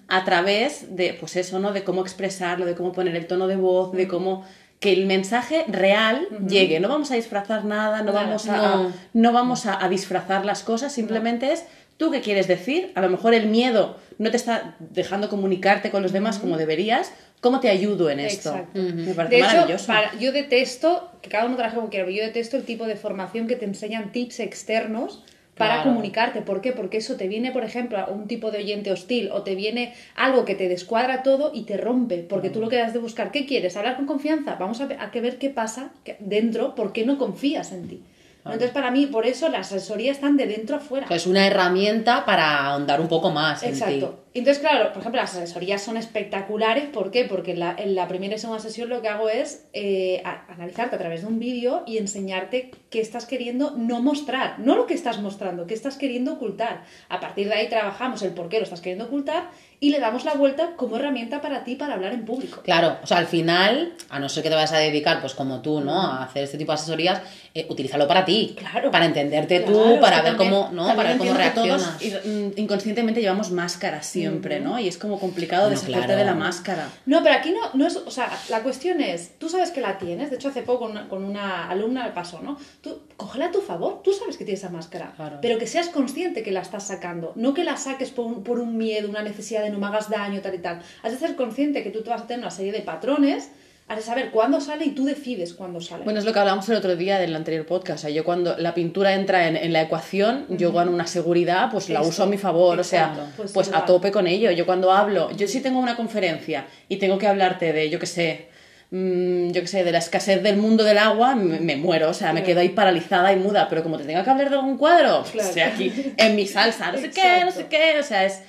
a 0.09 0.25
través 0.25 0.95
de, 0.95 1.15
pues 1.17 1.37
eso, 1.37 1.59
¿no? 1.59 1.71
De 1.71 1.85
cómo 1.85 2.01
expresarlo, 2.01 2.65
de 2.65 2.75
cómo 2.75 2.91
poner 2.91 3.15
el 3.15 3.27
tono 3.27 3.47
de 3.47 3.55
voz, 3.55 3.93
de 3.93 4.09
cómo 4.09 4.45
que 4.79 4.93
el 4.93 5.05
mensaje 5.05 5.65
real 5.67 6.27
llegue. 6.47 6.79
No 6.79 6.89
vamos 6.89 7.11
a 7.11 7.15
disfrazar 7.15 7.65
nada, 7.65 8.01
no 8.01 8.13
vamos 8.13 8.47
a, 8.47 8.89
no. 9.13 9.31
vamos 9.31 9.65
a, 9.65 9.87
disfrazar 9.89 10.45
las 10.45 10.63
cosas, 10.63 10.93
simplemente 10.93 11.51
es 11.51 11.65
tú 11.97 12.11
qué 12.11 12.21
quieres 12.21 12.47
decir. 12.47 12.91
A 12.95 13.01
lo 13.01 13.09
mejor 13.09 13.33
el 13.33 13.47
miedo 13.47 13.97
no 14.17 14.31
te 14.31 14.37
está 14.37 14.75
dejando 14.79 15.29
comunicarte 15.29 15.91
con 15.91 16.03
los 16.03 16.11
demás 16.11 16.39
como 16.39 16.57
deberías. 16.57 17.11
¿Cómo 17.41 17.59
te 17.59 17.69
ayudo 17.69 18.09
en 18.09 18.19
esto? 18.19 18.67
Me 18.73 19.13
parece 19.13 19.41
maravilloso. 19.41 19.93
yo 20.19 20.31
detesto, 20.31 21.11
que 21.21 21.29
cada 21.29 21.45
uno 21.45 21.55
trabaje 21.55 21.75
como 21.75 21.89
quiera, 21.89 22.05
pero 22.05 22.17
yo 22.17 22.23
detesto 22.23 22.57
el 22.57 22.63
tipo 22.63 22.85
de 22.85 22.95
formación 22.95 23.47
que 23.47 23.55
te 23.55 23.65
enseñan 23.65 24.11
tips 24.11 24.39
externos 24.39 25.23
para 25.57 25.83
comunicarte. 25.83 26.41
¿Por 26.41 26.61
qué? 26.61 26.71
Porque 26.71 26.97
eso 26.97 27.15
te 27.15 27.27
viene, 27.27 27.51
por 27.51 27.63
ejemplo, 27.63 27.97
a 27.97 28.07
un 28.07 28.27
tipo 28.27 28.51
de 28.51 28.59
oyente 28.59 28.91
hostil 28.91 29.29
o 29.31 29.43
te 29.43 29.55
viene 29.55 29.93
algo 30.15 30.45
que 30.45 30.55
te 30.55 30.67
descuadra 30.67 31.23
todo 31.23 31.51
y 31.53 31.63
te 31.63 31.77
rompe, 31.77 32.25
porque 32.29 32.49
tú 32.49 32.59
lo 32.59 32.69
que 32.69 32.81
has 32.81 32.93
de 32.93 32.99
buscar, 32.99 33.31
¿qué 33.31 33.45
quieres? 33.45 33.77
¿Hablar 33.77 33.95
con 33.95 34.05
confianza? 34.05 34.55
Vamos 34.55 34.81
a, 34.81 34.85
a 34.85 35.19
ver 35.19 35.37
qué 35.37 35.49
pasa 35.49 35.91
dentro, 36.19 36.75
¿por 36.75 36.91
qué 36.91 37.05
no 37.05 37.17
confías 37.17 37.71
en 37.71 37.87
ti? 37.87 38.03
Entonces, 38.43 38.71
para 38.71 38.91
mí, 38.91 39.07
por 39.07 39.25
eso 39.25 39.49
las 39.49 39.71
asesorías 39.71 40.17
están 40.17 40.37
de 40.37 40.45
dentro 40.45 40.75
a 40.75 40.79
fuera. 40.79 41.07
Es 41.09 41.25
una 41.25 41.47
herramienta 41.47 42.25
para 42.25 42.67
ahondar 42.67 43.01
un 43.01 43.07
poco 43.07 43.31
más. 43.31 43.63
Exacto. 43.63 44.24
Entonces, 44.35 44.59
claro, 44.59 44.91
por 44.91 44.99
ejemplo, 44.99 45.21
las 45.21 45.33
asesorías 45.33 45.81
son 45.81 45.95
espectaculares. 45.95 46.89
¿Por 46.89 47.09
qué? 47.09 47.23
Porque 47.23 47.51
en 47.51 47.59
la, 47.59 47.73
en 47.77 47.95
la 47.95 48.09
primera 48.09 48.35
y 48.35 48.37
segunda 48.37 48.61
sesión 48.61 48.89
lo 48.89 49.01
que 49.01 49.07
hago 49.07 49.29
es 49.29 49.65
eh, 49.71 50.21
analizarte 50.49 50.97
a 50.97 50.99
través 50.99 51.21
de 51.21 51.27
un 51.27 51.39
vídeo 51.39 51.83
y 51.87 51.99
enseñarte 51.99 52.71
qué 52.89 52.99
estás 52.99 53.25
queriendo 53.25 53.71
no 53.77 54.01
mostrar. 54.01 54.59
No 54.59 54.75
lo 54.75 54.87
que 54.87 54.93
estás 54.93 55.21
mostrando, 55.21 55.67
qué 55.67 55.73
estás 55.73 55.95
queriendo 55.95 56.33
ocultar. 56.33 56.83
A 57.07 57.21
partir 57.21 57.47
de 57.47 57.53
ahí 57.53 57.69
trabajamos 57.69 58.23
el 58.23 58.31
por 58.31 58.49
qué 58.49 58.57
lo 58.57 58.65
estás 58.65 58.81
queriendo 58.81 59.05
ocultar 59.05 59.51
y 59.79 59.89
le 59.89 59.99
damos 59.99 60.25
la 60.25 60.33
vuelta 60.33 60.71
como 60.75 60.97
herramienta 60.97 61.41
para 61.41 61.63
ti 61.63 61.75
para 61.75 61.93
hablar 61.93 62.13
en 62.13 62.25
público. 62.25 62.61
Claro, 62.61 62.97
o 63.03 63.07
sea, 63.07 63.17
al 63.17 63.27
final, 63.27 63.93
a 64.09 64.19
no 64.19 64.29
ser 64.29 64.43
que 64.43 64.49
te 64.49 64.55
vayas 64.55 64.73
a 64.73 64.77
dedicar, 64.77 65.21
pues 65.21 65.33
como 65.33 65.61
tú, 65.61 65.81
¿no? 65.81 66.01
A 66.01 66.23
hacer 66.23 66.43
este 66.43 66.57
tipo 66.57 66.71
de 66.71 66.75
asesorías, 66.75 67.21
eh, 67.53 67.67
utilízalo 67.69 68.07
para 68.07 68.25
ti. 68.25 68.55
Claro. 68.57 68.91
Para 68.91 69.05
entenderte 69.05 69.61
tú, 69.61 69.99
para 69.99 70.21
ver 70.21 70.35
cómo, 70.35 70.69
¿no? 70.71 70.93
Para 70.95 71.09
ver 71.09 71.17
cómo 71.17 71.33
reaccionas. 71.33 71.97
Mm, 72.25 72.59
inconscientemente 72.59 73.21
llevamos 73.21 73.51
máscaras 73.51 74.05
siempre, 74.29 74.59
¿no? 74.59 74.79
Y 74.79 74.87
es 74.87 74.97
como 74.97 75.19
complicado 75.19 75.69
deshacerte 75.69 76.15
de 76.15 76.25
la 76.25 76.35
máscara. 76.35 76.89
No, 77.05 77.23
pero 77.23 77.35
aquí 77.35 77.51
no, 77.51 77.73
no 77.73 77.85
es, 77.85 77.95
o 77.95 78.11
sea, 78.11 78.29
la 78.49 78.63
cuestión 78.63 79.01
es, 79.01 79.37
tú 79.37 79.49
sabes 79.49 79.71
que 79.71 79.81
la 79.81 79.97
tienes, 79.97 80.29
de 80.29 80.37
hecho 80.37 80.49
hace 80.49 80.61
poco 80.61 80.91
con 81.09 81.23
una, 81.23 81.69
alumna 81.69 82.05
me 82.05 82.11
pasó, 82.11 82.41
¿no? 82.41 82.57
Tú, 82.81 83.01
cógela 83.17 83.47
a 83.47 83.51
tu 83.51 83.61
favor, 83.61 84.01
tú 84.03 84.13
sabes 84.13 84.37
que 84.37 84.45
tienes 84.45 84.61
esa 84.61 84.71
máscara, 84.71 85.13
pero 85.41 85.57
que 85.57 85.67
seas 85.67 85.89
consciente 85.89 86.43
que 86.43 86.51
la 86.51 86.61
estás 86.61 86.87
sacando, 86.87 87.33
no 87.35 87.53
que 87.53 87.63
la 87.63 87.77
saques 87.77 88.11
por 88.11 88.25
un, 88.25 88.43
por 88.43 88.59
un 88.59 88.77
miedo, 88.77 89.09
una 89.09 89.23
necesidad 89.23 89.63
de 89.63 89.69
no 89.69 89.79
me 89.79 89.87
hagas 89.87 90.09
daño, 90.09 90.41
tal 90.41 90.55
y 90.55 90.59
tal. 90.59 90.81
Has 91.03 91.11
de 91.11 91.17
ser 91.17 91.35
consciente 91.35 91.83
que 91.83 91.91
tú 91.91 92.01
te 92.03 92.09
vas 92.09 92.21
a 92.21 92.27
tener 92.27 92.39
una 92.39 92.51
serie 92.51 92.71
de 92.71 92.81
patrones 92.81 93.49
has 93.87 93.97
de 93.97 94.01
saber 94.01 94.31
cuándo 94.31 94.59
sale 94.61 94.85
y 94.85 94.91
tú 94.91 95.05
decides 95.05 95.53
cuándo 95.53 95.79
sale. 95.79 96.03
Bueno, 96.03 96.19
es 96.19 96.25
lo 96.25 96.33
que 96.33 96.39
hablábamos 96.39 96.67
el 96.69 96.75
otro 96.75 96.95
día 96.95 97.19
del 97.19 97.35
anterior 97.35 97.65
podcast. 97.67 97.99
O 97.99 98.01
sea, 98.01 98.09
yo 98.09 98.23
cuando 98.23 98.57
la 98.57 98.73
pintura 98.73 99.13
entra 99.13 99.47
en, 99.47 99.73
la 99.73 99.83
ecuación, 99.83 100.45
yo 100.49 100.73
con 100.73 100.89
una 100.89 101.05
seguridad, 101.05 101.69
pues 101.71 101.89
la 101.89 102.01
uso 102.01 102.23
a 102.23 102.25
mi 102.25 102.37
favor. 102.37 102.79
O 102.79 102.83
sea, 102.83 103.31
pues, 103.37 103.51
pues 103.51 103.71
a 103.71 103.85
tope 103.85 104.11
con 104.11 104.25
ello. 104.25 104.49
Yo 104.51 104.65
cuando 104.65 104.91
hablo, 104.91 105.29
yo 105.31 105.47
sí 105.47 105.61
tengo 105.61 105.79
una 105.79 105.95
conferencia 105.95 106.65
y 106.89 106.97
tengo 106.97 107.19
que 107.19 107.27
hablarte 107.27 107.73
de, 107.73 107.91
yo 107.91 107.99
qué 107.99 108.07
sé, 108.07 108.47
mm, 108.89 109.51
yo 109.51 109.61
qué 109.61 109.67
sé, 109.67 109.83
de 109.83 109.91
la 109.91 109.99
escasez 109.99 110.41
del 110.41 110.57
mundo 110.57 110.83
del 110.83 110.97
agua, 110.97 111.35
me, 111.35 111.75
muero, 111.75 112.09
o 112.09 112.13
sea, 112.15 112.33
me 112.33 112.41
quedo 112.41 112.61
ahí 112.61 112.69
paralizada 112.69 113.31
y 113.33 113.35
muda, 113.35 113.67
pero 113.69 113.83
como 113.83 113.99
te 113.99 114.05
tenga 114.05 114.23
que 114.23 114.29
hablar 114.31 114.49
de 114.49 114.55
algún 114.55 114.77
cuadro, 114.77 115.23
claro. 115.31 115.49
o 115.49 115.63
aquí 115.63 115.93
en 116.17 116.35
mi 116.35 116.47
salsa, 116.47 116.91
no 116.91 116.97
sé 116.97 117.11
qué, 117.11 117.45
no 117.45 117.51
sé 117.51 117.67
qué, 117.67 117.99
o 117.99 118.03
sea, 118.03 118.25
es 118.25 118.41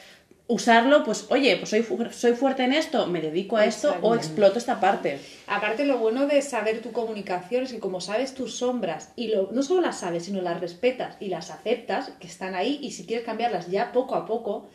usarlo, 0.48 1.02
pues 1.04 1.26
oye, 1.30 1.56
pues 1.56 1.70
soy, 1.70 1.84
soy 2.12 2.32
fuerte 2.34 2.62
en 2.62 2.72
esto, 2.72 3.06
me 3.06 3.20
dedico 3.20 3.56
a 3.56 3.64
esto 3.64 3.96
o 4.02 4.14
exploto 4.14 4.58
esta 4.58 4.78
parte. 4.78 5.18
Aparte, 5.46 5.84
lo 5.84 5.98
bueno 5.98 6.26
de 6.26 6.40
saber 6.42 6.82
tu 6.82 6.92
comunicación 6.92 7.64
es 7.64 7.72
que 7.72 7.80
como 7.80 8.00
sabes 8.00 8.34
tus 8.34 8.54
sombras 8.54 9.12
y 9.16 9.28
lo, 9.28 9.50
no 9.52 9.62
solo 9.62 9.80
las 9.80 10.00
sabes, 10.00 10.24
sino 10.24 10.42
las 10.42 10.60
respetas 10.60 11.16
y 11.20 11.28
las 11.28 11.50
aceptas, 11.50 12.12
que 12.20 12.28
están 12.28 12.54
ahí, 12.54 12.78
y 12.80 12.92
si 12.92 13.06
quieres 13.06 13.26
cambiarlas 13.26 13.70
ya 13.70 13.92
poco 13.92 14.14
a 14.14 14.26
poco, 14.26 14.68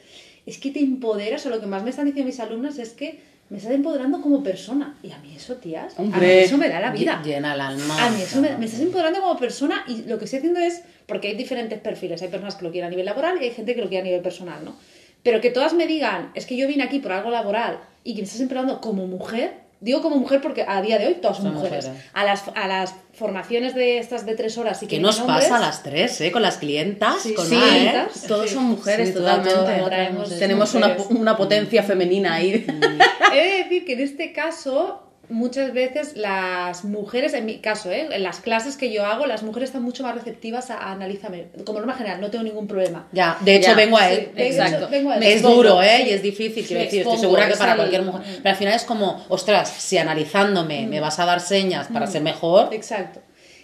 es 0.45 0.57
que 0.57 0.71
te 0.71 0.79
empoderas, 0.79 1.45
o 1.45 1.49
lo 1.49 1.61
que 1.61 1.67
más 1.67 1.83
me 1.83 1.91
están 1.91 2.05
diciendo 2.05 2.27
mis 2.27 2.39
alumnas 2.39 2.77
es 2.77 2.89
que 2.89 3.31
me 3.49 3.57
estás 3.57 3.73
empoderando 3.73 4.21
como 4.21 4.43
persona. 4.43 4.97
Y 5.03 5.11
a 5.11 5.17
mí 5.19 5.33
eso, 5.35 5.55
tías, 5.55 5.97
a 5.97 6.01
mí 6.01 6.11
eso 6.21 6.57
me 6.57 6.67
da 6.67 6.79
la 6.81 6.91
vida. 6.91 7.21
Llena 7.23 7.53
el 7.53 7.61
alma. 7.61 8.07
A 8.07 8.09
mí 8.09 8.21
eso 8.21 8.41
me, 8.41 8.57
me, 8.57 8.65
estás 8.65 8.81
empoderando 8.81 9.21
como 9.21 9.37
persona 9.37 9.85
y 9.87 10.03
lo 10.03 10.17
que 10.17 10.25
estoy 10.25 10.39
haciendo 10.39 10.59
es, 10.59 10.83
porque 11.05 11.29
hay 11.29 11.35
diferentes 11.35 11.79
perfiles, 11.79 12.21
hay 12.21 12.29
personas 12.29 12.55
que 12.55 12.63
lo 12.63 12.71
quieren 12.71 12.87
a 12.87 12.89
nivel 12.89 13.05
laboral 13.05 13.37
y 13.41 13.45
hay 13.45 13.51
gente 13.51 13.75
que 13.75 13.81
lo 13.81 13.87
quiere 13.87 14.01
a 14.01 14.05
nivel 14.05 14.21
personal, 14.21 14.65
¿no? 14.65 14.75
Pero 15.23 15.39
que 15.41 15.49
todas 15.51 15.73
me 15.73 15.87
digan, 15.87 16.31
es 16.35 16.45
que 16.45 16.55
yo 16.57 16.67
vine 16.67 16.83
aquí 16.83 16.99
por 16.99 17.11
algo 17.11 17.29
laboral 17.29 17.79
y 18.03 18.15
que 18.15 18.21
me 18.21 18.25
estás 18.25 18.41
empleando 18.41 18.81
como 18.81 19.05
mujer, 19.07 19.53
digo 19.79 20.01
como 20.01 20.15
mujer 20.17 20.41
porque 20.41 20.63
a 20.67 20.81
día 20.81 20.97
de 20.97 21.07
hoy 21.07 21.13
todas 21.15 21.37
son, 21.37 21.47
Son 21.47 21.55
mujeres. 21.55 21.85
mujeres. 21.87 22.09
A, 22.13 22.23
las, 22.23 22.43
a 22.55 22.67
las 22.67 22.95
formaciones 23.13 23.75
de 23.75 23.99
estas 23.99 24.25
de 24.25 24.35
tres 24.35 24.57
horas 24.57 24.81
y 24.81 24.87
que 24.87 24.95
¿Qué 24.97 25.01
nos 25.01 25.19
pasa 25.21 25.57
a 25.57 25.59
las 25.59 25.83
tres, 25.83 26.19
eh? 26.21 26.31
Con 26.31 26.41
las 26.41 26.57
clientas, 26.57 27.21
Sí, 27.21 27.33
con 27.35 27.45
sí. 27.47 27.55
¿eh? 27.55 28.05
Todos 28.27 28.49
Sí. 28.49 28.55
son 28.55 28.63
mujeres 28.65 29.13
totalmente. 29.13 30.37
Tenemos 30.39 30.73
una, 30.73 30.97
una 31.09 31.37
potencia 31.37 31.83
femenina 31.83 32.33
ahí. 32.35 32.65
He 33.33 33.35
de 33.35 33.57
decir 33.63 33.85
que 33.85 33.93
en 33.93 33.99
este 34.01 34.33
caso, 34.33 35.03
muchas 35.31 35.73
veces 35.73 36.15
las 36.15 36.83
mujeres, 36.83 37.33
en 37.33 37.45
mi 37.45 37.59
caso, 37.59 37.89
¿eh? 37.91 38.07
en 38.11 38.23
las 38.23 38.39
clases 38.41 38.77
que 38.77 38.91
yo 38.91 39.05
hago, 39.05 39.25
las 39.25 39.41
mujeres 39.43 39.69
están 39.69 39.83
mucho 39.83 40.03
más 40.03 40.13
receptivas 40.13 40.69
a, 40.69 40.77
a 40.77 40.91
analízame. 40.91 41.45
Como 41.65 41.79
norma 41.79 41.93
general, 41.95 42.21
no 42.21 42.29
tengo 42.29 42.43
ningún 42.43 42.67
problema. 42.67 43.07
Ya, 43.11 43.37
de 43.41 43.55
hecho 43.55 43.69
Ya, 43.69 43.75
vengo 43.75 43.97
a 43.97 44.07
sí, 44.09 44.13
él. 44.13 44.31
hecho, 44.35 44.87
vengo 44.89 45.11
a 45.11 45.17
es 45.17 45.25
expongo, 45.35 45.55
duro, 45.55 45.81
¿eh? 45.81 45.97
sí. 46.03 46.09
Y 46.09 46.13
es 46.13 46.21
difícil, 46.21 46.65
quiero 46.65 46.83
decir. 46.83 47.01
Estoy 47.01 47.17
segura 47.17 47.47
que 47.47 47.55
para 47.55 47.71
al- 47.71 47.77
cualquier 47.77 48.01
mujer. 48.03 48.21
Pero 48.37 48.49
al 48.49 48.55
final 48.55 48.73
es 48.75 48.83
como, 48.83 49.25
ostras, 49.29 49.69
si 49.69 49.97
analizándome 49.97 50.85
me 50.87 50.99
vas 50.99 51.19
a 51.19 51.25
dar 51.25 51.39
señas 51.39 51.87
para 51.87 52.07
ser 52.07 52.21
mejor. 52.21 52.73
Exacto. 52.73 53.21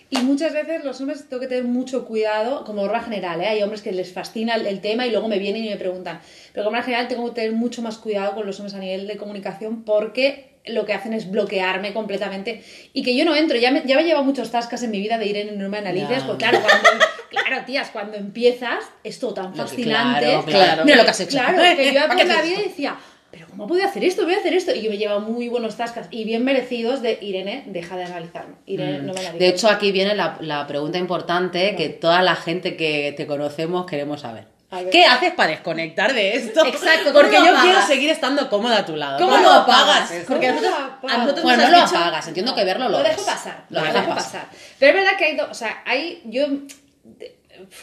Y 0.09 0.19
muchas 0.19 0.53
veces 0.53 0.85
los 0.85 1.01
hombres 1.01 1.27
tengo 1.27 1.41
que 1.41 1.47
tener 1.47 1.65
mucho 1.65 2.05
cuidado, 2.05 2.63
como 2.63 2.81
norma 2.81 3.01
general, 3.03 3.41
¿eh? 3.41 3.47
hay 3.47 3.61
hombres 3.61 3.81
que 3.81 3.91
les 3.91 4.13
fascina 4.13 4.55
el, 4.55 4.65
el 4.65 4.79
tema 4.79 5.05
y 5.05 5.11
luego 5.11 5.27
me 5.27 5.37
vienen 5.37 5.65
y 5.65 5.69
me 5.69 5.75
preguntan. 5.75 6.21
Pero 6.53 6.63
como 6.63 6.75
norma 6.77 6.85
general 6.85 7.09
tengo 7.09 7.25
que 7.27 7.35
tener 7.41 7.51
mucho 7.51 7.81
más 7.81 7.97
cuidado 7.97 8.33
con 8.33 8.45
los 8.45 8.57
hombres 8.59 8.73
a 8.73 8.79
nivel 8.79 9.05
de 9.05 9.17
comunicación 9.17 9.83
porque 9.83 10.55
lo 10.69 10.85
que 10.85 10.93
hacen 10.93 11.13
es 11.13 11.29
bloquearme 11.31 11.93
completamente 11.93 12.63
y 12.93 13.03
que 13.03 13.15
yo 13.15 13.25
no 13.25 13.35
entro. 13.35 13.57
Ya 13.57 13.71
me, 13.71 13.83
ya 13.85 13.95
me 13.95 14.01
he 14.01 14.05
llevado 14.05 14.23
muchos 14.25 14.51
tascas 14.51 14.83
en 14.83 14.91
mi 14.91 14.99
vida 14.99 15.17
de 15.17 15.25
ir 15.25 15.37
en 15.37 15.57
no 15.57 15.69
me 15.69 15.77
analices, 15.77 16.19
Ya. 16.19 16.25
porque 16.27 16.45
claro, 16.45 16.59
cuando, 16.61 17.05
claro, 17.29 17.65
tías, 17.65 17.89
cuando 17.91 18.17
empiezas 18.17 18.83
es 19.03 19.19
todo 19.19 19.33
tan 19.33 19.55
fascinante. 19.55 20.21
claro, 20.25 20.45
claro. 20.45 20.85
Mira 20.85 20.97
lo 20.97 21.03
que 21.03 21.09
has 21.11 21.19
hecho. 21.19 21.37
Claro, 21.37 21.57
que 21.75 21.93
yo 21.93 21.99
¿Para 22.07 22.15
por 22.17 22.25
la 22.27 22.41
vida 22.41 22.57
decía, 22.63 22.95
pero 23.31 23.47
¿cómo 23.47 23.67
puedo 23.67 23.83
hacer 23.83 24.03
esto? 24.03 24.23
Voy 24.25 24.33
a 24.33 24.37
hacer 24.37 24.53
esto. 24.53 24.73
Y 24.73 24.81
yo 24.81 24.89
me 24.89 24.97
llevo 24.97 25.19
muy 25.19 25.47
buenos 25.49 25.75
tascas 25.77 26.07
y 26.11 26.23
bien 26.23 26.43
merecidos 26.43 27.01
de 27.01 27.17
Irene, 27.21 27.63
deja 27.67 27.97
de 27.97 28.05
analizarme. 28.05 28.55
Irene, 28.65 28.99
no 28.99 29.13
me 29.13 29.19
analices. 29.19 29.35
Mm. 29.35 29.37
De 29.39 29.47
hecho, 29.49 29.69
aquí 29.69 29.91
viene 29.91 30.15
la, 30.15 30.37
la 30.41 30.65
pregunta 30.67 30.97
importante 30.97 31.75
que 31.75 31.89
toda 31.89 32.21
la 32.21 32.35
gente 32.35 32.75
que 32.77 33.13
te 33.15 33.27
conocemos 33.27 33.85
queremos 33.85 34.21
saber. 34.21 34.45
¿Qué 34.91 35.05
haces 35.05 35.33
para 35.33 35.51
desconectar 35.51 36.13
de 36.13 36.35
esto? 36.35 36.65
Exacto, 36.65 37.05
¿cómo 37.13 37.21
Porque 37.21 37.37
yo 37.37 37.43
apagas? 37.43 37.63
quiero 37.63 37.81
seguir 37.83 38.09
estando 38.09 38.49
cómoda 38.49 38.79
a 38.79 38.85
tu 38.85 38.95
lado. 38.97 39.17
¿Cómo 39.17 39.31
¿Cómo 39.31 39.43
lo 39.43 39.51
apagas? 39.51 40.11
Porque 40.27 40.47
a 40.47 40.55
¿Cómo 40.55 40.61
nosotros, 40.61 40.79
lo 40.79 40.85
apagas? 40.93 41.15
a 41.15 41.17
nosotros 41.19 41.43
Bueno, 41.43 41.61
nos 41.63 41.71
no 41.71 41.77
lo 41.77 41.83
dicho- 41.85 41.97
apagas, 41.97 42.27
entiendo 42.27 42.55
que 42.55 42.63
verlo 42.65 42.89
lo, 42.89 42.97
lo 42.97 43.03
dejo 43.03 43.25
pasar, 43.25 43.63
Lo 43.69 43.81
dejo 43.81 43.93
pasar. 43.93 44.13
pasar. 44.15 44.47
Pero 44.77 44.97
es 44.97 45.03
verdad 45.05 45.17
que 45.17 45.25
hay 45.25 45.35
dos, 45.37 45.47
o 45.49 45.53
sea, 45.53 45.81
hay 45.85 46.21
yo 46.25 46.47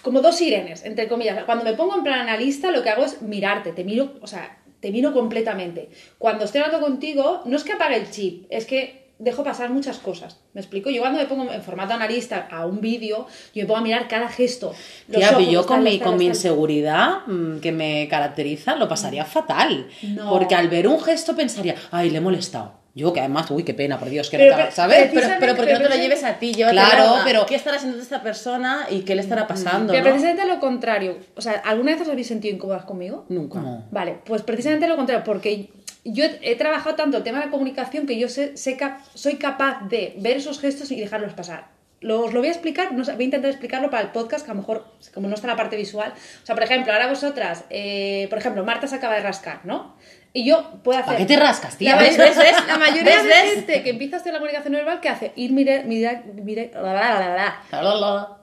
como 0.03 0.21
dos 0.21 0.37
sirenes, 0.37 0.85
entre 0.85 1.09
comillas. 1.09 1.43
Cuando 1.45 1.65
me 1.65 1.73
pongo 1.73 1.97
en 1.97 2.03
plan 2.05 2.21
analista, 2.21 2.71
lo 2.71 2.83
que 2.83 2.91
hago 2.91 3.05
es 3.05 3.23
mirarte, 3.23 3.73
te 3.73 3.83
miro, 3.83 4.13
o 4.21 4.27
sea, 4.27 4.59
te 4.81 4.91
miro 4.91 5.13
completamente. 5.13 5.89
Cuando 6.19 6.45
estoy 6.45 6.61
hablando 6.61 6.85
contigo, 6.87 7.43
no 7.47 7.57
es 7.57 7.65
que 7.65 7.73
apague 7.73 7.97
el 7.97 8.11
chip, 8.11 8.47
es 8.51 8.67
que 8.67 9.04
dejo 9.19 9.45
pasar 9.45 9.71
muchas 9.71 9.99
cosas. 9.99 10.41
¿Me 10.55 10.61
explico? 10.61 10.91
Yo 10.91 11.01
cuando 11.01 11.19
me 11.19 11.27
pongo 11.27 11.51
en 11.53 11.63
formato 11.63 11.95
analista 11.95 12.49
a 12.51 12.67
un 12.67 12.81
vídeo, 12.81 13.27
yo 13.55 13.63
me 13.63 13.67
pongo 13.67 13.79
a 13.79 13.83
mirar 13.83 14.09
cada 14.09 14.29
gesto. 14.29 14.75
los 15.09 15.17
Tía, 15.19 15.27
ojos, 15.31 15.39
pero 15.39 15.51
yo 15.51 15.59
los 15.61 15.67
con 15.67 15.83
mi, 15.83 15.99
con 16.01 16.17
mi 16.17 16.27
inseguridad 16.27 17.27
mm, 17.27 17.59
que 17.61 17.73
me 17.73 18.09
caracteriza 18.09 18.77
lo 18.77 18.89
pasaría 18.89 19.25
fatal. 19.25 19.87
No. 20.03 20.31
Porque 20.31 20.55
al 20.55 20.69
ver 20.69 20.89
un 20.89 21.01
gesto 21.01 21.35
pensaría, 21.37 21.75
ay, 21.91 22.11
le 22.11 22.19
he 22.19 22.21
molestado. 22.21 22.83
Yo 22.97 23.13
que 23.13 23.19
además, 23.19 23.51
uy, 23.51 23.65
qué 23.65 23.75
pena, 23.75 23.99
por 23.99 24.09
Dios, 24.09 24.31
que 24.31 24.39
Pero- 24.39 24.53
no 24.53 24.57
te- 24.57 24.63
pero- 24.65 24.75
¿sabes? 24.77 25.11
Pero, 25.13 25.27
pero 25.41 25.57
porque 25.57 25.73
no 25.73 25.79
te 25.79 25.85
lo 25.85 25.91
Pero- 25.91 26.03
lleves 26.03 26.23
a 26.23 26.35
ti, 26.39 26.53
llévatelo 26.55 26.81
Claro, 26.81 27.15
pero- 27.25 27.45
¿Qué 27.47 27.57
estará 27.57 27.77
haciendo 27.79 27.99
esta 28.01 28.23
persona 28.23 28.87
y 28.89 29.01
qué 29.01 29.17
le 29.17 29.21
estará 29.23 29.49
pasando? 29.49 29.93
Pero 29.93 30.05
no? 30.05 30.11
precisamente 30.11 30.47
lo 30.47 30.61
contrario. 30.61 31.19
O 31.35 31.41
sea, 31.41 31.55
¿alguna 31.65 31.91
vez 31.93 32.03
os 32.03 32.09
habéis 32.09 32.29
sentido 32.29 32.55
incómodas 32.55 32.85
conmigo? 32.85 33.27
Nunca. 33.31 33.59
No. 33.61 33.85
Vale, 33.91 34.19
pues 34.25 34.43
precisamente 34.43 34.87
lo 34.87 34.95
contrario, 34.95 35.25
porque 35.25 35.71
yo 36.13 36.25
he, 36.25 36.39
he 36.43 36.57
trabajado 36.57 36.97
tanto 36.97 37.17
el 37.17 37.23
tema 37.23 37.39
de 37.41 37.47
la 37.47 37.51
comunicación 37.51 38.07
que 38.07 38.19
yo 38.19 38.29
sé, 38.29 38.57
sé 38.57 38.77
cap- 38.77 39.01
soy 39.15 39.37
capaz 39.37 39.89
de 39.89 40.15
ver 40.19 40.37
esos 40.37 40.61
gestos 40.61 40.91
y 40.91 41.01
dejarlos 41.01 41.33
pasar. 41.35 41.73
Lo, 42.01 42.21
os 42.21 42.35
lo 42.35 42.41
voy 42.41 42.49
a 42.49 42.53
explicar, 42.53 42.93
no 42.93 43.03
voy 43.03 43.15
a 43.19 43.23
intentar 43.23 43.51
explicarlo 43.51 43.89
para 43.89 44.03
el 44.03 44.11
podcast, 44.11 44.45
que 44.45 44.51
a 44.51 44.55
lo 44.55 44.61
mejor, 44.61 44.85
como 45.15 45.27
no 45.29 45.35
está 45.35 45.47
la 45.47 45.57
parte 45.57 45.77
visual. 45.77 46.13
O 46.43 46.47
sea, 46.47 46.55
por 46.55 46.63
ejemplo, 46.65 46.93
ahora 46.93 47.07
vosotras, 47.09 47.65
eh, 47.71 48.27
por 48.29 48.39
ejemplo, 48.39 48.63
Marta 48.63 48.87
se 48.87 48.97
acaba 48.97 49.15
de 49.15 49.21
rascar, 49.21 49.61
¿no? 49.65 49.97
Y 50.35 50.45
yo 50.45 50.81
puedo 50.83 50.99
hacer. 50.99 51.07
¿Para 51.15 51.19
qué 51.19 51.25
te 51.25 51.37
rascas, 51.37 51.79
tía? 51.79 51.97
La, 51.97 52.03
¿Ves? 52.03 52.19
¿ves? 52.19 52.37
¿Ves? 52.37 52.67
La 52.67 52.77
mayoría 52.77 53.23
de 53.23 53.33
gente 53.55 53.83
que 53.83 53.91
empieza 53.91 54.17
a 54.17 54.21
hacer 54.21 54.33
la 54.35 54.39
comunicación 54.41 54.75
verbal, 54.75 55.01
¿qué 55.01 55.09
hace? 55.09 55.33
Ir, 55.37 55.53
mire, 55.53 55.85
mira, 55.85 56.23
mire, 56.35 56.71
bla, 56.75 56.83
bla, 56.83 57.17
bla, 57.17 57.33
bla, 57.35 57.61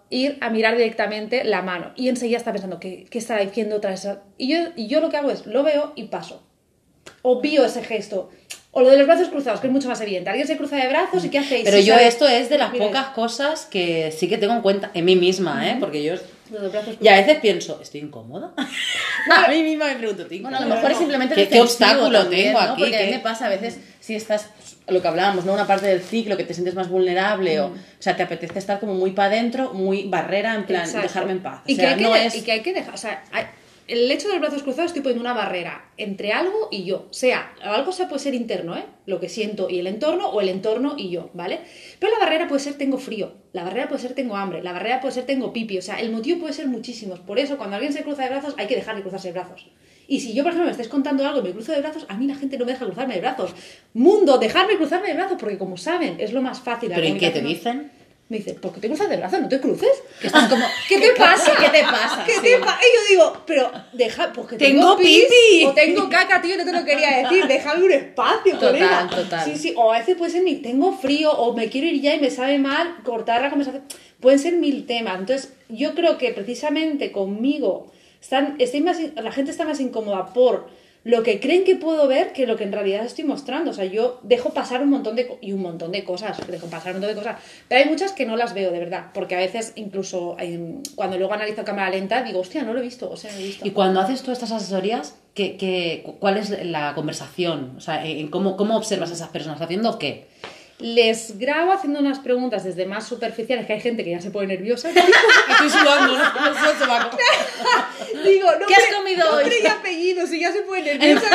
ir 0.09 0.37
a 0.41 0.49
mirar 0.49 0.75
directamente 0.75 1.43
la 1.43 1.61
mano 1.61 1.91
y 1.95 2.09
enseguida 2.09 2.37
está 2.37 2.51
pensando 2.51 2.79
¿qué, 2.81 3.05
qué 3.09 3.17
estará 3.19 3.41
diciendo 3.41 3.75
otra 3.77 3.91
vez? 3.91 4.07
Y 4.37 4.47
yo, 4.51 4.69
y 4.75 4.87
yo 4.87 4.99
lo 5.01 5.09
que 5.09 5.17
hago 5.17 5.29
es 5.31 5.45
lo 5.45 5.63
veo 5.63 5.93
y 5.95 6.05
paso. 6.05 6.43
Obvio 7.23 7.65
ese 7.65 7.83
gesto. 7.83 8.29
O 8.73 8.79
lo 8.81 8.89
de 8.89 8.97
los 8.97 9.05
brazos 9.05 9.27
cruzados, 9.27 9.59
que 9.59 9.67
es 9.67 9.73
mucho 9.73 9.89
más 9.89 9.99
evidente. 9.99 10.29
Alguien 10.29 10.47
se 10.47 10.55
cruza 10.55 10.77
de 10.77 10.87
brazos 10.87 11.25
y 11.25 11.29
¿qué 11.29 11.39
hacéis? 11.39 11.65
Pero 11.65 11.77
Sí, 11.77 11.83
yo 11.83 11.93
¿sabes? 11.93 12.07
esto 12.09 12.27
es 12.27 12.49
de 12.49 12.57
las 12.57 12.71
Mire, 12.71 12.85
pocas 12.85 13.07
cosas 13.09 13.65
que 13.65 14.13
sí 14.17 14.29
que 14.29 14.37
tengo 14.37 14.53
en 14.53 14.61
cuenta 14.61 14.91
en 14.93 15.03
mí 15.03 15.15
misma, 15.17 15.67
¿eh? 15.69 15.75
Porque 15.79 16.01
yo... 16.03 16.13
Y 17.01 17.07
a 17.07 17.15
veces 17.17 17.39
pienso, 17.41 17.79
¿estoy 17.81 18.01
incómoda? 18.01 18.51
a 19.45 19.47
mí 19.49 19.61
misma 19.63 19.87
me 19.87 19.95
pregunto, 19.95 20.23
¿estoy 20.23 20.39
Bueno, 20.39 20.57
a 20.57 20.61
lo 20.61 20.73
mejor 20.75 20.91
es 20.91 20.97
simplemente 20.97 21.35
¿Qué- 21.35 21.47
qué 21.49 21.61
obstáculo 21.61 22.21
también, 22.21 22.47
tengo 22.53 22.61
¿no? 22.61 22.71
aquí? 22.73 22.81
Porque 22.83 22.97
a 22.97 22.99
mí 23.01 23.05
¿Qué- 23.07 23.11
me 23.17 23.19
pasa 23.19 23.45
a 23.47 23.49
veces 23.49 23.77
si 23.99 24.15
estás 24.15 24.47
lo 24.87 25.01
que 25.01 25.07
hablábamos, 25.07 25.43
¿no? 25.45 25.53
Una 25.53 25.67
parte 25.67 25.87
del 25.87 26.01
ciclo 26.01 26.35
que 26.37 26.43
te 26.45 26.53
sientes 26.53 26.73
más 26.73 26.87
vulnerable 26.89 27.59
o, 27.59 27.67
o 27.67 27.73
sea, 27.99 28.15
te 28.15 28.23
apetece 28.23 28.57
estar 28.59 28.79
como 28.79 28.93
muy 28.93 29.11
para 29.11 29.27
adentro, 29.33 29.73
muy 29.73 30.03
barrera, 30.07 30.55
en 30.55 30.65
plan, 30.65 30.81
Exacto. 30.83 31.07
dejarme 31.07 31.31
en 31.33 31.43
paz. 31.43 31.59
O 31.59 31.63
Y, 31.71 31.75
que 31.75 31.81
sea, 31.81 31.91
hay 31.91 31.97
que 31.97 32.03
no 32.03 32.13
de- 32.13 32.25
es... 32.25 32.35
y 32.35 32.41
que 32.41 32.51
hay 32.53 32.61
que 32.61 32.73
dejar. 32.73 32.93
O 32.93 32.97
sea, 32.97 33.23
hay- 33.31 33.45
el 33.91 34.09
hecho 34.09 34.29
de 34.29 34.35
los 34.35 34.41
brazos 34.41 34.63
cruzados 34.63 34.91
estoy 34.91 35.01
poniendo 35.01 35.21
una 35.21 35.33
barrera 35.33 35.91
entre 35.97 36.31
algo 36.31 36.69
y 36.71 36.85
yo. 36.85 37.07
Sea, 37.11 37.53
algo 37.61 37.91
se 37.91 38.05
puede 38.05 38.19
ser 38.19 38.33
interno, 38.33 38.77
¿eh? 38.77 38.85
Lo 39.05 39.19
que 39.19 39.27
siento 39.27 39.69
y 39.69 39.79
el 39.79 39.87
entorno, 39.87 40.29
o 40.29 40.39
el 40.39 40.47
entorno 40.47 40.95
y 40.97 41.09
yo, 41.09 41.29
¿vale? 41.33 41.59
Pero 41.99 42.13
la 42.13 42.19
barrera 42.19 42.47
puede 42.47 42.61
ser 42.61 42.75
tengo 42.75 42.97
frío, 42.97 43.33
la 43.51 43.65
barrera 43.65 43.89
puede 43.89 44.01
ser 44.01 44.13
tengo 44.13 44.37
hambre, 44.37 44.63
la 44.63 44.71
barrera 44.71 45.01
puede 45.01 45.13
ser 45.13 45.25
tengo 45.25 45.51
pipi. 45.51 45.77
O 45.77 45.81
sea, 45.81 45.99
el 45.99 46.09
motivo 46.09 46.39
puede 46.39 46.53
ser 46.53 46.67
muchísimos. 46.67 47.19
Por 47.19 47.37
eso, 47.37 47.57
cuando 47.57 47.75
alguien 47.75 47.91
se 47.91 48.03
cruza 48.03 48.23
de 48.23 48.29
brazos, 48.29 48.55
hay 48.57 48.67
que 48.67 48.75
dejar 48.75 48.95
de 48.95 49.01
cruzarse 49.01 49.27
de 49.27 49.33
brazos. 49.33 49.69
Y 50.07 50.21
si 50.21 50.33
yo, 50.33 50.43
por 50.43 50.51
ejemplo, 50.51 50.67
me 50.67 50.71
estáis 50.71 50.87
contando 50.87 51.27
algo 51.27 51.41
y 51.41 51.43
me 51.43 51.51
cruzo 51.51 51.73
de 51.73 51.81
brazos, 51.81 52.05
a 52.07 52.15
mí 52.15 52.27
la 52.27 52.35
gente 52.35 52.57
no 52.57 52.65
me 52.65 52.71
deja 52.71 52.85
cruzarme 52.85 53.15
de 53.15 53.21
brazos. 53.21 53.53
Mundo, 53.93 54.37
dejarme 54.37 54.77
cruzarme 54.77 55.09
de 55.09 55.15
brazos, 55.15 55.37
porque 55.37 55.57
como 55.57 55.75
saben, 55.75 56.15
es 56.19 56.31
lo 56.31 56.41
más 56.41 56.61
fácil. 56.61 56.91
¿Pero 56.95 57.07
y 57.07 57.17
qué 57.17 57.29
te 57.29 57.41
dicen? 57.41 57.91
Me 58.31 58.37
dice, 58.37 58.53
¿por 58.53 58.71
qué 58.73 58.79
te 58.79 58.87
cruzas 58.87 59.09
de 59.09 59.17
brazos? 59.17 59.41
¿No 59.41 59.49
te 59.49 59.59
cruces? 59.59 59.91
Que 60.21 60.27
estás 60.27 60.47
como, 60.47 60.65
¿qué 60.87 60.99
te 61.01 61.11
pasa? 61.17 61.51
¿Qué 61.59 61.67
te 61.67 61.83
pasa? 61.83 62.23
¿Qué 62.25 62.31
Sí. 62.35 62.39
te 62.43 62.57
pasa? 62.59 62.79
Y 62.79 62.95
yo 62.95 63.09
digo, 63.09 63.43
pero 63.45 63.69
deja, 63.91 64.31
porque 64.31 64.55
Tengo 64.55 64.95
tengo, 64.95 64.97
pis 64.97 65.25
pipi. 65.25 65.65
o 65.65 65.73
tengo 65.73 66.09
caca, 66.09 66.41
tío, 66.41 66.55
no 66.55 66.63
te 66.63 66.71
lo 66.71 66.85
quería 66.85 67.23
decir, 67.23 67.45
déjame 67.45 67.83
un 67.83 67.91
espacio, 67.91 68.53
Total, 68.53 68.69
colega. 68.71 69.07
total. 69.13 69.43
Sí, 69.43 69.57
sí, 69.57 69.73
o 69.75 69.91
a 69.91 69.99
veces 69.99 70.15
puede 70.15 70.31
ser 70.31 70.43
mi, 70.43 70.55
tengo 70.55 70.93
frío 70.97 71.29
o 71.29 71.53
me 71.53 71.67
quiero 71.69 71.87
ir 71.87 71.99
ya 72.01 72.15
y 72.15 72.21
me 72.21 72.29
sabe 72.31 72.57
mal, 72.57 72.99
cortar 73.03 73.41
la 73.41 73.49
conversación. 73.49 73.83
Pueden 74.21 74.39
ser 74.39 74.53
mil 74.53 74.85
temas. 74.85 75.19
Entonces, 75.19 75.51
yo 75.67 75.93
creo 75.93 76.17
que 76.17 76.31
precisamente 76.31 77.11
conmigo 77.11 77.91
están, 78.21 78.55
estoy 78.59 78.79
más, 78.79 78.97
la 79.13 79.31
gente 79.33 79.51
está 79.51 79.65
más 79.65 79.81
incómoda 79.81 80.31
por 80.33 80.69
lo 81.03 81.23
que 81.23 81.39
creen 81.39 81.63
que 81.63 81.75
puedo 81.75 82.07
ver 82.07 82.31
que 82.31 82.45
lo 82.45 82.55
que 82.57 82.63
en 82.63 82.71
realidad 82.71 83.03
estoy 83.05 83.23
mostrando. 83.23 83.71
O 83.71 83.73
sea, 83.73 83.85
yo 83.85 84.19
dejo 84.23 84.51
pasar 84.51 84.81
un 84.81 84.89
montón 84.89 85.15
de 85.15 85.37
y 85.41 85.51
un 85.53 85.61
montón 85.61 85.91
de 85.91 86.03
cosas, 86.03 86.37
dejo 86.47 86.67
pasar 86.67 86.89
un 86.89 87.01
montón 87.01 87.15
de 87.15 87.21
cosas. 87.21 87.41
Pero 87.67 87.83
hay 87.83 87.89
muchas 87.89 88.11
que 88.11 88.25
no 88.25 88.35
las 88.35 88.53
veo 88.53 88.71
de 88.71 88.79
verdad, 88.79 89.07
porque 89.13 89.35
a 89.35 89.39
veces 89.39 89.73
incluso 89.75 90.35
em, 90.39 90.83
cuando 90.95 91.17
luego 91.17 91.33
analizo 91.33 91.63
cámara 91.63 91.89
lenta 91.89 92.21
digo, 92.23 92.39
hostia, 92.39 92.63
no 92.63 92.73
lo 92.73 92.79
he 92.79 92.83
visto, 92.83 93.09
o 93.09 93.17
sea, 93.17 93.31
no 93.31 93.37
lo 93.37 93.43
he 93.43 93.47
visto. 93.47 93.67
Y 93.67 93.71
cuando 93.71 93.99
haces 93.99 94.21
todas 94.21 94.37
estas 94.37 94.51
asesorías, 94.51 95.15
¿qué, 95.33 95.57
qué, 95.57 96.03
¿cuál 96.19 96.37
es 96.37 96.65
la 96.65 96.93
conversación? 96.93 97.73
O 97.77 97.81
sea, 97.81 98.05
en 98.05 98.27
cómo, 98.29 98.55
¿cómo 98.55 98.77
observas 98.77 99.09
a 99.09 99.13
esas 99.13 99.29
personas? 99.29 99.59
¿Haciendo 99.59 99.97
qué? 99.97 100.27
Les 100.81 101.37
grabo 101.37 101.71
haciendo 101.73 101.99
unas 101.99 102.19
preguntas 102.19 102.63
desde 102.63 102.85
más 102.85 103.05
superficiales, 103.07 103.67
que 103.67 103.73
hay 103.73 103.81
gente 103.81 104.03
que 104.03 104.11
ya 104.11 104.19
se 104.19 104.31
pone 104.31 104.47
nerviosa. 104.47 104.89
Estoy 104.89 105.69
sudando, 105.69 106.17
¿no? 106.17 106.23
Digo, 108.23 108.47
no 108.59 108.67
¿Qué 108.67 108.75
has 108.75 108.95
comido 108.95 109.29
hoy? 109.35 109.43
Nombre 109.43 109.59
y 109.63 109.67
apellido, 109.67 110.27
si 110.27 110.39
ya 110.39 110.51
se 110.51 110.61
pone 110.61 110.81
nerviosa. 110.81 111.25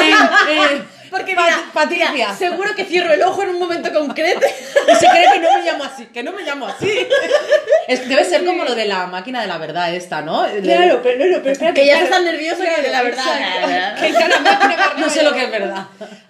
eh, 0.50 0.82
Porque 1.10 1.36
mira, 1.36 1.64
Patricia. 1.72 2.10
mira, 2.12 2.34
seguro 2.36 2.74
que 2.74 2.84
cierro 2.84 3.12
el 3.12 3.22
ojo 3.22 3.42
en 3.44 3.50
un 3.50 3.58
momento 3.60 3.92
concreto. 3.92 4.40
Y 4.90 4.94
se 4.96 5.06
cree 5.08 5.26
que 5.32 5.38
no 5.40 5.58
me 5.58 5.64
llamo 5.64 5.84
así, 5.84 6.06
que 6.06 6.22
no 6.22 6.32
me 6.32 6.42
llamo 6.42 6.66
así. 6.66 6.90
Es- 7.88 8.08
debe 8.08 8.24
ser 8.24 8.44
como 8.44 8.64
lo 8.64 8.74
de 8.74 8.86
la 8.86 9.06
máquina 9.06 9.40
de 9.40 9.46
la 9.46 9.58
verdad 9.58 9.94
esta, 9.94 10.20
¿no? 10.20 10.44
Claro, 10.60 11.00
pero 11.04 11.24
no, 11.24 11.36
no, 11.36 11.38
pero 11.38 11.52
espérate. 11.52 11.80
Que 11.80 11.86
ya 11.86 11.92
claro, 11.92 12.04
estás 12.06 12.18
tan 12.18 12.24
nervioso 12.26 12.62
que 12.82 12.88
la 12.90 13.02
verdad- 13.02 13.40
exacto. 13.40 14.00
Que 14.00 14.08
está 14.08 14.28
la 14.28 14.38
máquina 14.40 14.76
para 14.76 14.94
No 15.00 15.08
sé 15.10 15.22
lo 15.22 15.32
que 15.32 15.44
es 15.44 15.50
verdad. 15.52 15.86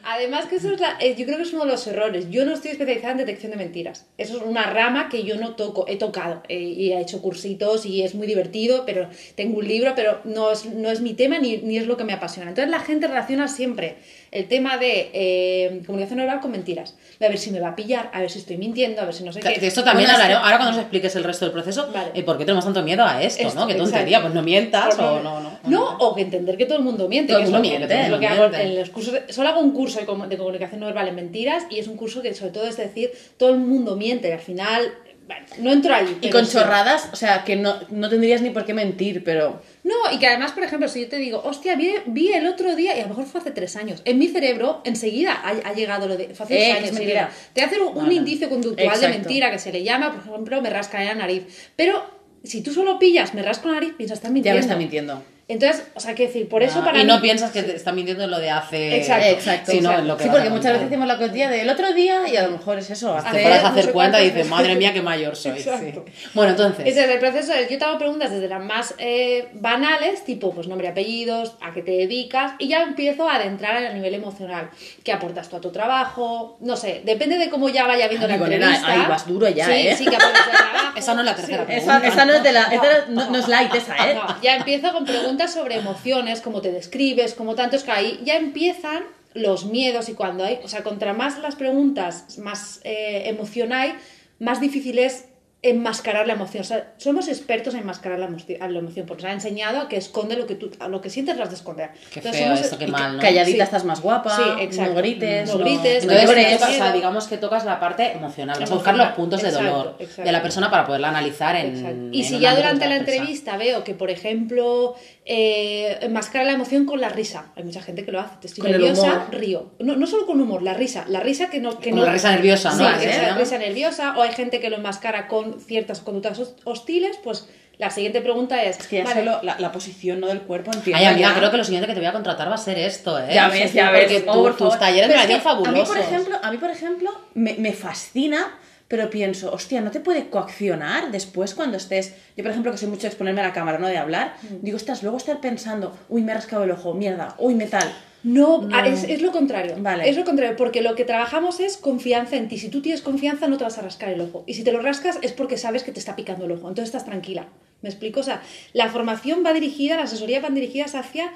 Además 0.08 0.46
que 0.46 0.56
eso 0.56 0.72
es 0.72 0.78
la, 0.80 0.96
eh, 1.00 1.16
yo 1.18 1.24
creo 1.26 1.36
que 1.36 1.42
es 1.42 1.52
uno 1.52 1.64
de 1.64 1.72
los 1.72 1.84
errores. 1.88 2.30
Yo 2.30 2.44
no 2.44 2.54
estoy 2.54 2.70
especializada 2.70 3.12
en 3.12 3.18
detección 3.18 3.50
de 3.50 3.58
mentiras. 3.58 4.06
Eso 4.18 4.36
es 4.36 4.42
una 4.44 4.62
rama 4.64 5.08
que 5.08 5.24
yo 5.24 5.36
no 5.36 5.54
toco, 5.56 5.84
he 5.88 5.96
tocado 5.96 6.42
eh, 6.48 6.58
y 6.60 6.92
he 6.92 7.00
hecho 7.00 7.20
cursitos 7.20 7.84
y 7.86 8.02
es 8.02 8.14
muy 8.14 8.26
divertido, 8.28 8.84
pero 8.86 9.08
tengo 9.34 9.58
un 9.58 9.66
libro, 9.66 9.94
pero 9.96 10.20
no 10.24 10.52
es, 10.52 10.64
no 10.66 10.90
es 10.90 11.00
mi 11.00 11.14
tema 11.14 11.38
ni, 11.38 11.56
ni 11.58 11.76
es 11.78 11.86
lo 11.88 11.96
que 11.96 12.04
me 12.04 12.12
apasiona. 12.12 12.50
Entonces 12.50 12.70
la 12.70 12.78
gente 12.80 13.08
relaciona 13.08 13.48
siempre 13.48 13.96
el 14.30 14.46
tema 14.48 14.76
de 14.76 15.10
eh, 15.12 15.82
comunicación 15.86 16.20
oral 16.20 16.40
con 16.40 16.52
mentiras. 16.52 16.94
A 17.20 17.28
ver 17.28 17.38
si 17.38 17.50
me 17.50 17.58
va 17.60 17.68
a 17.68 17.76
pillar, 17.76 18.10
a 18.12 18.20
ver 18.20 18.30
si 18.30 18.38
estoy 18.38 18.58
mintiendo, 18.58 19.00
a 19.02 19.06
ver 19.06 19.14
si 19.14 19.24
no 19.24 19.32
sé 19.32 19.40
qué. 19.40 19.58
De 19.58 19.66
esto 19.66 19.82
también 19.82 20.08
Bueno, 20.10 20.24
que- 20.26 20.34
Ahora 20.34 20.56
cuando 20.58 20.72
nos 20.72 20.80
expliques 20.82 21.16
el 21.16 21.24
resto 21.24 21.46
del 21.46 21.52
proceso, 21.52 21.90
Vale. 21.92 22.10
eh, 22.14 22.22
¿por 22.22 22.38
qué 22.38 22.44
tenemos 22.44 22.64
tanto 22.64 22.82
miedo 22.82 23.04
a 23.04 23.22
esto, 23.22 23.46
Esto, 23.48 23.58
no? 23.60 23.66
Qué 23.66 23.74
tontería, 23.74 24.20
pues 24.20 24.34
no 24.34 24.42
mientas 24.42 24.94
o 24.94 24.96
favor. 24.96 25.22
no, 25.24 25.40
no. 25.40 25.56
No, 25.64 25.96
o 25.98 26.14
que 26.14 26.22
entender 26.22 26.56
que 26.56 26.66
todo 26.66 26.78
el 26.78 26.84
mundo 26.84 27.08
miente. 27.08 27.32
Todo 27.32 27.38
que 27.40 27.48
el 27.48 27.48
es 27.48 27.52
mundo 27.52 27.58
lo 27.68 27.72
que- 27.72 27.78
miente, 27.78 28.00
es 28.02 28.08
lo 28.10 28.20
que 28.20 28.26
no 28.28 28.32
hago 28.34 28.48
miente. 28.50 28.62
en 28.68 28.78
los 28.80 28.90
cursos. 28.90 29.12
de- 29.14 29.32
solo 29.32 29.48
hago 29.48 29.60
un 29.60 29.72
curso 29.72 29.95
curso 29.96 30.12
de, 30.12 30.18
comu- 30.18 30.28
de 30.28 30.36
comunicación 30.36 30.80
no 30.80 30.86
verbal 30.86 31.08
en 31.08 31.14
mentiras 31.14 31.64
y 31.70 31.78
es 31.78 31.86
un 31.88 31.96
curso 31.96 32.22
que 32.22 32.34
sobre 32.34 32.52
todo 32.52 32.66
es 32.68 32.76
decir, 32.76 33.10
todo 33.36 33.50
el 33.50 33.58
mundo 33.58 33.96
miente 33.96 34.28
y 34.28 34.32
al 34.32 34.40
final, 34.40 34.92
bueno, 35.26 35.44
no 35.58 35.72
entro 35.72 35.94
ahí. 35.94 36.18
Y 36.20 36.30
con 36.30 36.46
sí. 36.46 36.52
chorradas, 36.52 37.08
o 37.12 37.16
sea, 37.16 37.44
que 37.44 37.56
no, 37.56 37.76
no 37.90 38.08
tendrías 38.08 38.42
ni 38.42 38.50
por 38.50 38.64
qué 38.64 38.74
mentir, 38.74 39.24
pero... 39.24 39.60
No, 39.82 39.94
y 40.12 40.18
que 40.18 40.26
además, 40.26 40.52
por 40.52 40.62
ejemplo, 40.64 40.88
si 40.88 41.00
yo 41.02 41.08
te 41.08 41.16
digo, 41.16 41.40
hostia, 41.44 41.74
vi, 41.76 41.94
vi 42.06 42.32
el 42.32 42.46
otro 42.46 42.74
día, 42.76 42.96
y 42.96 43.00
a 43.00 43.02
lo 43.04 43.08
mejor 43.10 43.24
fue 43.26 43.40
hace 43.40 43.50
tres 43.50 43.76
años, 43.76 44.02
en 44.04 44.18
mi 44.18 44.28
cerebro 44.28 44.82
enseguida 44.84 45.32
ha, 45.32 45.50
ha 45.68 45.72
llegado 45.74 46.06
lo 46.08 46.16
de. 46.16 46.28
Fue 46.34 46.44
hace 46.44 46.58
Eh, 46.68 46.72
años. 46.72 46.84
es 46.90 46.92
mentira. 46.92 47.30
Te 47.52 47.62
hace 47.62 47.80
un, 47.80 48.10
indicio 48.12 48.48
conductual 48.48 48.88
de 48.88 48.94
Exacto. 48.94 49.18
mentira 49.18 49.50
que 49.50 49.58
se 49.58 49.72
le 49.72 49.82
llama, 49.84 50.12
por 50.12 50.32
ejemplo, 50.32 50.60
me 50.62 50.70
rasca 50.70 51.02
la 51.02 51.14
nariz. 51.14 51.44
Pero 51.76 52.04
si 52.44 52.62
tú 52.62 52.72
solo 52.72 52.98
pillas, 52.98 53.34
me 53.34 53.42
rasco 53.42 53.68
la 53.68 53.74
nariz, 53.74 53.94
piensas, 53.96 54.18
estás 54.18 54.30
Ya 54.30 54.34
mintiendo. 54.34 54.56
me 54.58 54.60
está 54.60 54.76
mintiendo. 54.76 55.22
Entonces, 55.48 55.84
o 55.94 56.00
sea, 56.00 56.12
que 56.16 56.26
decir, 56.26 56.48
por 56.48 56.64
eso 56.64 56.80
Ah, 56.80 56.84
para 56.86 56.98
y 56.98 57.02
mí. 57.02 57.06
no 57.06 57.20
piensas 57.20 57.52
que 57.52 57.62
te 57.62 57.76
está 57.76 57.92
mintiendo 57.92 58.24
en 58.24 58.32
lo 58.32 58.40
de 58.40 58.50
hace. 58.50 58.96
Exacto, 58.96 59.26
Exacto. 59.28 59.72
No, 59.80 59.92
en 59.96 60.08
lo 60.08 60.16
que 60.16 60.24
sí, 60.24 60.28
a 60.28 60.32
porque 60.32 60.50
muchas 60.50 60.72
veces 60.72 60.86
hacemos 60.88 61.06
la 61.06 61.18
cotilla 61.18 61.48
del 61.48 61.68
otro 61.70 61.92
día 61.92 62.26
y 62.26 62.36
a 62.36 62.42
lo 62.42 62.50
mejor 62.50 62.78
es 62.80 62.90
eso. 62.90 63.12
Te 63.12 63.18
hace- 63.28 63.42
fueras 63.42 63.60
a 63.60 63.62
no 63.62 63.68
hacer 63.68 63.84
sé 63.84 63.92
cuenta 63.92 64.20
y 64.20 64.30
dices, 64.30 64.48
madre 64.48 64.74
mía, 64.74 64.92
qué 64.92 65.02
mayor 65.02 65.36
soy. 65.36 65.52
Exacto. 65.52 66.04
Sí. 66.04 66.28
Bueno, 66.34 66.50
entonces. 66.50 66.84
Entonces, 66.84 67.12
el 67.14 67.20
proceso 67.20 67.52
es, 67.52 67.68
yo 67.70 67.78
te 67.78 67.84
hago 67.84 67.96
preguntas 67.96 68.32
desde 68.32 68.48
las 68.48 68.60
más 68.60 68.94
eh, 68.98 69.46
banales, 69.52 70.24
tipo, 70.24 70.52
pues 70.52 70.66
nombre 70.66 70.88
apellidos, 70.88 71.52
a 71.60 71.72
qué 71.72 71.82
te 71.82 71.92
dedicas, 71.92 72.54
y 72.58 72.66
ya 72.66 72.82
empiezo 72.82 73.28
a 73.28 73.36
adentrar 73.36 73.76
a 73.76 73.92
nivel 73.92 74.14
emocional. 74.14 74.70
¿Qué 75.04 75.12
aportas 75.12 75.48
tú 75.48 75.54
a 75.54 75.60
tu 75.60 75.70
trabajo? 75.70 76.56
No 76.60 76.76
sé, 76.76 77.02
depende 77.04 77.38
de 77.38 77.50
cómo 77.50 77.68
ya 77.68 77.86
vaya 77.86 78.08
viendo 78.08 78.26
la 78.26 78.34
Digo, 78.34 78.48
nena, 78.48 78.66
entrevista. 78.74 78.92
ahí 79.00 79.08
vas 79.08 79.28
duro 79.28 79.48
ya, 79.48 79.66
sí, 79.66 79.72
¿eh? 79.72 79.94
Sí, 79.96 80.06
que 80.06 80.16
aportas 80.16 80.42
al 80.48 80.56
trabajo. 80.72 80.98
Esa 80.98 81.14
no 81.14 81.20
es 81.20 81.26
la 81.26 81.36
tercera 81.36 81.58
Sí. 81.60 81.66
pregunta. 81.66 81.96
Esa, 81.98 82.08
esa 82.08 82.24
no 82.24 82.32
es 82.32 82.42
de 82.42 82.52
la... 82.52 82.62
esta 82.64 82.88
no, 83.10 83.30
no 83.30 83.38
es 83.38 83.46
light 83.46 83.72
esa, 83.76 83.94
¿eh? 84.10 84.14
No, 84.16 84.42
ya 84.42 84.56
empiezo 84.56 84.92
con 84.92 85.04
preguntas 85.04 85.35
sobre 85.52 85.76
emociones, 85.76 86.40
cómo 86.40 86.60
te 86.60 86.72
describes, 86.72 87.34
cómo 87.34 87.54
tanto 87.54 87.76
es 87.76 87.84
que 87.84 87.92
ahí 87.92 88.20
ya 88.24 88.36
empiezan 88.36 89.04
los 89.34 89.66
miedos 89.66 90.08
y 90.08 90.14
cuando 90.14 90.44
hay, 90.44 90.60
o 90.64 90.68
sea, 90.68 90.82
contra 90.82 91.12
más 91.12 91.38
las 91.38 91.56
preguntas, 91.56 92.38
más 92.38 92.80
eh, 92.84 93.28
emoción 93.28 93.72
hay, 93.72 93.94
más 94.38 94.60
difícil 94.60 94.98
es 94.98 95.26
enmascarar 95.70 96.26
la 96.26 96.34
emoción. 96.34 96.62
O 96.62 96.64
sea, 96.64 96.92
somos 96.96 97.28
expertos 97.28 97.74
en 97.74 97.80
enmascarar 97.80 98.18
la, 98.18 98.26
emoción, 98.26 99.06
porque 99.06 99.22
nos 99.22 99.30
ha 99.30 99.34
enseñado 99.34 99.80
a 99.80 99.88
que 99.88 99.96
esconde 99.96 100.36
lo 100.36 100.46
que 100.46 100.54
tú, 100.54 100.70
a 100.80 100.88
lo 100.88 101.00
que 101.00 101.10
sientes 101.10 101.36
las 101.36 101.48
de 101.50 101.56
esconder. 101.56 101.90
Qué 102.12 102.20
Entonces, 102.20 102.40
feo 102.42 102.48
somos- 102.54 102.60
esto, 102.64 102.78
qué 102.78 102.84
y 102.84 102.86
que- 102.86 102.92
mal, 102.92 103.16
¿no? 103.16 103.22
Calladita 103.22 103.56
Sí. 103.56 103.60
estás 103.62 103.84
más 103.84 104.00
guapa, 104.00 104.36
Sí, 104.36 104.42
exacto. 104.62 104.92
no 104.94 104.98
grites, 104.98 105.48
No 105.48 105.58
grites, 105.58 106.04
no 106.06 106.12
Entonces, 106.12 106.58
tocas- 106.58 106.70
o 106.70 106.72
sea, 106.72 106.92
digamos 106.92 107.26
que 107.28 107.38
tocas 107.38 107.64
la 107.64 107.80
parte 107.80 108.12
emocional, 108.12 108.58
vas 108.60 108.70
a 108.70 108.74
buscar 108.74 108.96
los 108.96 109.08
puntos 109.12 109.42
de 109.42 109.50
dolor 109.50 109.96
exacto. 109.98 110.22
de 110.22 110.32
la 110.32 110.42
persona 110.42 110.70
para 110.70 110.86
poderla 110.86 111.08
analizar 111.08 111.56
en. 111.56 111.66
Exacto. 111.76 111.90
en 111.90 112.14
Y 112.14 112.24
si 112.24 112.38
ya 112.38 112.54
durante 112.56 112.86
la 112.88 112.96
entrevista 112.96 113.56
veo 113.56 113.84
que, 113.84 113.94
por 113.94 114.10
ejemplo, 114.10 114.94
eh, 115.24 115.98
enmascara 116.02 116.44
la 116.44 116.52
emoción 116.52 116.86
con 116.86 117.00
la 117.00 117.08
risa. 117.08 117.46
Hay 117.56 117.64
mucha 117.64 117.82
gente 117.82 118.04
que 118.04 118.12
lo 118.12 118.20
hace. 118.20 118.36
Te 118.40 118.46
estoy 118.46 118.62
Con 118.62 118.72
el 118.74 118.80
nerviosa, 118.80 119.02
humor. 119.12 119.26
río. 119.32 119.72
No, 119.80 119.96
no 119.96 120.06
solo 120.06 120.24
con 120.26 120.40
humor, 120.40 120.62
la 120.62 120.74
risa. 120.74 121.04
La 121.08 121.20
risa 121.20 121.50
que 121.50 121.58
no... 121.60 121.78
Que 121.80 121.90
Como 121.90 122.02
no 122.02 122.06
la 122.06 122.12
risa 122.12 122.30
nerviosa, 122.30 122.70
Sí, 122.70 122.78
¿no? 122.82 122.88
¿Eh? 122.90 123.10
es 123.10 123.22
la 123.22 123.36
risa 123.36 123.58
nerviosa. 123.58 124.14
O 124.16 124.22
hay 124.22 124.32
gente 124.32 124.60
que 124.60 124.70
lo 124.70 124.76
enmascara 124.76 125.26
con 125.26 125.55
ciertas 125.60 126.00
conductas 126.00 126.38
hos- 126.38 126.54
hostiles. 126.64 127.18
Pues 127.22 127.48
la 127.78 127.90
siguiente 127.90 128.20
pregunta 128.20 128.62
es... 128.62 128.78
Es 128.78 128.86
que 128.86 128.96
ya 128.98 129.04
vale, 129.04 129.20
solo 129.24 129.40
la, 129.42 129.58
la 129.58 129.70
posición 129.72 130.20
¿no? 130.20 130.28
del 130.28 130.40
cuerpo 130.42 130.70
entiendo 130.72 130.98
Ay, 130.98 131.04
amiga, 131.06 131.28
ya. 131.30 131.36
creo 131.38 131.50
que 131.50 131.56
lo 131.58 131.64
siguiente 131.64 131.86
que 131.86 131.92
te 131.94 132.00
voy 132.00 132.08
a 132.08 132.12
contratar 132.12 132.48
va 132.48 132.54
a 132.54 132.58
ser 132.58 132.78
esto, 132.78 133.18
¿eh? 133.18 133.28
Ya 133.34 133.48
ves, 133.48 133.72
ya 133.72 133.90
ves. 133.90 134.04
Porque 134.12 134.24
Oh, 134.28 134.32
tú- 134.34 134.42
por 134.42 134.50
tus 134.52 134.58
favor. 134.68 134.78
talleres 134.78 135.08
me 135.10 135.14
parecen 135.14 135.40
fabulosos. 135.42 135.76
A 135.76 135.80
mí, 135.80 135.86
por 135.86 135.98
ejemplo, 135.98 136.38
a 136.42 136.50
mí, 136.50 136.56
por 136.58 136.70
ejemplo 136.70 137.10
me, 137.34 137.54
me 137.54 137.72
fascina, 137.72 138.58
pero 138.88 139.10
pienso, 139.10 139.52
hostia, 139.52 139.80
¿no 139.80 139.90
te 139.90 140.00
puede 140.00 140.28
coaccionar 140.30 141.10
después 141.10 141.54
cuando 141.54 141.76
estés... 141.76 142.14
Yo, 142.36 142.44
por 142.44 142.50
ejemplo, 142.52 142.70
que 142.72 142.78
soy 142.78 142.88
mucho 142.88 143.02
de 143.02 143.08
exponerme 143.08 143.40
a 143.40 143.48
la 143.48 143.52
cámara, 143.52 143.78
¿no? 143.78 143.88
De 143.88 143.98
hablar, 143.98 144.34
Mm. 144.42 144.56
digo, 144.62 144.76
estás 144.76 145.02
luego 145.02 145.16
estar 145.18 145.40
pensando, 145.40 145.96
uy, 146.08 146.22
me 146.22 146.32
he 146.32 146.34
rascado 146.36 146.64
el 146.64 146.70
ojo, 146.70 146.94
mierda, 146.94 147.34
uy, 147.38 147.54
metal. 147.54 147.92
No, 148.26 148.68
ah, 148.72 148.88
Es, 148.88 149.04
es 149.04 149.22
lo 149.22 149.30
contrario. 149.30 149.76
Vale. 149.78 150.08
Es 150.10 150.16
lo 150.16 150.24
contrario, 150.24 150.56
porque 150.56 150.82
lo 150.82 150.96
que 150.96 151.04
trabajamos 151.04 151.60
es 151.60 151.76
confianza 151.76 152.34
en 152.34 152.48
ti. 152.48 152.58
Si 152.58 152.68
tú 152.68 152.82
tienes 152.82 153.00
confianza, 153.00 153.46
no 153.46 153.56
te 153.56 153.62
vas 153.62 153.78
a 153.78 153.82
rascar 153.82 154.08
el 154.08 154.20
ojo. 154.20 154.42
Y 154.48 154.54
si 154.54 154.64
te 154.64 154.72
lo 154.72 154.82
rascas, 154.82 155.20
es 155.22 155.32
porque 155.32 155.56
sabes 155.56 155.84
que 155.84 155.92
te 155.92 156.00
está 156.00 156.16
picando 156.16 156.44
el 156.46 156.50
ojo. 156.50 156.68
Entonces 156.68 156.86
estás 156.86 157.04
tranquila. 157.04 157.46
¿Me 157.82 157.88
explico? 157.88 158.18
O 158.18 158.22
sea, 158.24 158.42
la 158.72 158.88
formación 158.88 159.44
va 159.46 159.52
dirigida, 159.52 159.96
la 159.96 160.02
asesoría 160.02 160.40
van 160.40 160.54
dirigidas 160.54 160.96
hacia. 160.96 161.30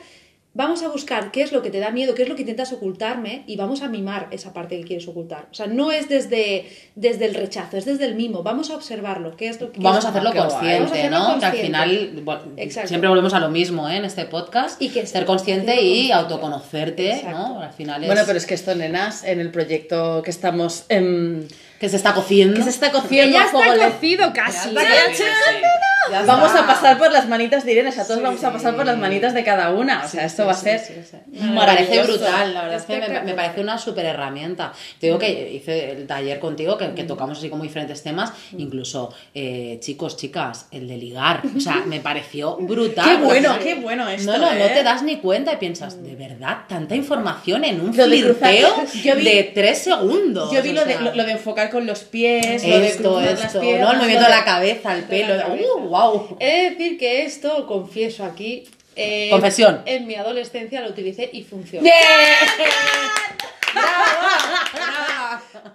Vamos 0.52 0.82
a 0.82 0.88
buscar 0.88 1.30
qué 1.30 1.42
es 1.42 1.52
lo 1.52 1.62
que 1.62 1.70
te 1.70 1.78
da 1.78 1.92
miedo, 1.92 2.16
qué 2.16 2.24
es 2.24 2.28
lo 2.28 2.34
que 2.34 2.42
intentas 2.42 2.72
ocultarme 2.72 3.44
y 3.46 3.56
vamos 3.56 3.82
a 3.82 3.88
mimar 3.88 4.26
esa 4.32 4.52
parte 4.52 4.76
que 4.78 4.84
quieres 4.84 5.06
ocultar. 5.06 5.46
O 5.52 5.54
sea, 5.54 5.68
no 5.68 5.92
es 5.92 6.08
desde, 6.08 6.68
desde 6.96 7.26
el 7.26 7.34
rechazo, 7.34 7.76
es 7.76 7.84
desde 7.84 8.04
el 8.04 8.16
mimo. 8.16 8.42
Vamos 8.42 8.70
a 8.70 8.74
observarlo. 8.74 9.36
¿Qué 9.36 9.48
es 9.48 9.60
lo 9.60 9.70
que 9.70 9.78
Vamos 9.80 10.04
a 10.04 10.08
hacerlo 10.08 10.32
guay. 10.32 10.42
consciente, 10.42 10.78
Vamos 10.80 10.92
a 10.92 10.94
hacerlo 10.96 11.18
¿no? 11.18 11.38
Que 11.38 11.46
al 11.46 11.56
final 11.56 12.10
bueno, 12.24 12.42
siempre 12.84 13.08
volvemos 13.08 13.32
a 13.32 13.38
lo 13.38 13.48
mismo 13.48 13.88
¿eh? 13.88 13.98
en 13.98 14.04
este 14.04 14.24
podcast. 14.24 14.82
Y 14.82 14.88
que 14.88 15.06
ser 15.06 15.24
consciente 15.24 15.74
y 15.80 16.08
consciente. 16.08 16.12
autoconocerte, 16.14 17.12
Exacto. 17.12 17.38
¿no? 17.38 17.60
Al 17.60 17.72
final 17.72 18.02
es 18.02 18.08
Bueno, 18.08 18.22
pero 18.26 18.36
es 18.36 18.46
que 18.46 18.54
esto, 18.54 18.74
nenas, 18.74 19.22
en 19.22 19.38
el 19.38 19.52
proyecto 19.52 20.20
que 20.24 20.30
estamos... 20.30 20.84
que 20.88 21.88
se 21.88 21.96
está 21.96 22.12
cociendo. 22.12 22.56
que 22.56 22.64
se 22.64 22.70
está 22.70 22.90
cociendo 22.90 23.38
ya 23.38 23.44
está 23.44 23.90
cocido 23.92 24.32
casi. 24.32 24.74
Ya 24.74 24.82
está, 25.12 25.24
Ya 26.10 26.22
Vamos 26.22 26.46
está. 26.48 26.64
a 26.64 26.66
pasar 26.66 26.98
por 26.98 27.12
las 27.12 27.28
manitas 27.28 27.64
de 27.64 27.72
Irene, 27.72 27.90
o 27.90 27.92
sea, 27.92 28.04
todos 28.04 28.18
Sí. 28.20 28.24
vamos 28.24 28.42
a 28.42 28.52
pasar 28.52 28.74
por 28.74 28.86
las 28.86 28.96
manitas 28.96 29.34
de 29.34 29.44
cada 29.44 29.70
una. 29.70 30.02
O 30.04 30.08
sea, 30.08 30.24
esto 30.24 30.42
Sí, 30.42 30.46
va 30.46 30.52
a 30.52 30.56
sí, 30.56 30.62
ser 30.62 30.80
sí, 30.80 30.94
sí. 31.10 31.16
Me 31.44 31.54
parece 31.56 32.02
brutal, 32.02 32.54
la 32.54 32.62
verdad 32.62 32.78
es 32.78 32.84
que 32.84 32.98
me, 32.98 33.20
me 33.22 33.34
parece 33.34 33.60
una 33.60 33.76
súper 33.78 34.06
herramienta. 34.06 34.72
Te 34.98 35.06
digo 35.08 35.18
que 35.18 35.52
hice 35.52 35.92
el 35.92 36.06
taller 36.06 36.40
contigo, 36.40 36.78
que, 36.78 36.94
que 36.94 37.04
tocamos 37.04 37.38
así 37.38 37.50
como 37.50 37.62
diferentes 37.64 38.02
temas, 38.02 38.32
incluso 38.56 39.12
eh, 39.34 39.78
chicos, 39.80 40.16
chicas, 40.16 40.66
el 40.70 40.88
de 40.88 40.96
ligar. 40.96 41.42
O 41.56 41.60
sea, 41.60 41.82
me 41.86 42.00
pareció 42.00 42.56
brutal. 42.60 43.04
Qué 43.08 43.16
bueno, 43.22 43.58
qué 43.62 43.74
bueno 43.74 44.08
esto, 44.08 44.32
No, 44.32 44.38
no, 44.38 44.46
no 44.54 44.64
¿eh? 44.64 44.70
te 44.74 44.82
das 44.82 45.02
ni 45.02 45.16
cuenta 45.18 45.52
y 45.52 45.56
piensas, 45.56 46.02
de 46.02 46.16
verdad, 46.16 46.60
tanta 46.68 46.94
información 46.96 47.62
en 47.64 47.80
un 47.80 47.92
de 47.92 48.04
flirteo 48.04 48.68
vi- 49.16 49.24
de 49.24 49.50
tres 49.54 49.78
segundos. 49.82 50.50
Yo 50.50 50.62
vi 50.62 50.70
o 50.70 50.72
lo 50.74 50.84
de, 50.86 50.92
sea. 50.94 51.00
lo, 51.02 51.14
lo 51.14 51.24
de 51.24 51.32
enfocar 51.32 51.70
con 51.70 51.86
los 51.86 52.00
pies, 52.04 52.64
lo 52.66 52.78
de 52.80 52.86
esto, 52.88 53.20
las 53.20 53.44
esto, 53.44 53.60
piernas, 53.60 53.82
¿no? 53.86 53.90
El 53.92 53.96
movimiento 53.98 54.24
de 54.24 54.30
la 54.30 54.44
cabeza, 54.44 54.96
el 54.96 55.04
pelo. 55.04 55.34
La 55.90 55.98
cabeza. 55.98 56.00
¡Uh, 56.14 56.18
wow! 56.18 56.36
He 56.40 56.46
de 56.46 56.70
decir 56.70 56.98
que 56.98 57.24
esto, 57.24 57.66
confieso 57.66 58.24
aquí. 58.24 58.68
eh, 58.96 59.28
Confesión. 59.30 59.82
En 59.86 60.06
mi 60.06 60.14
adolescencia 60.14 60.80
lo 60.80 60.88
utilicé 60.90 61.28
y 61.32 61.42
funciona. 61.44 61.88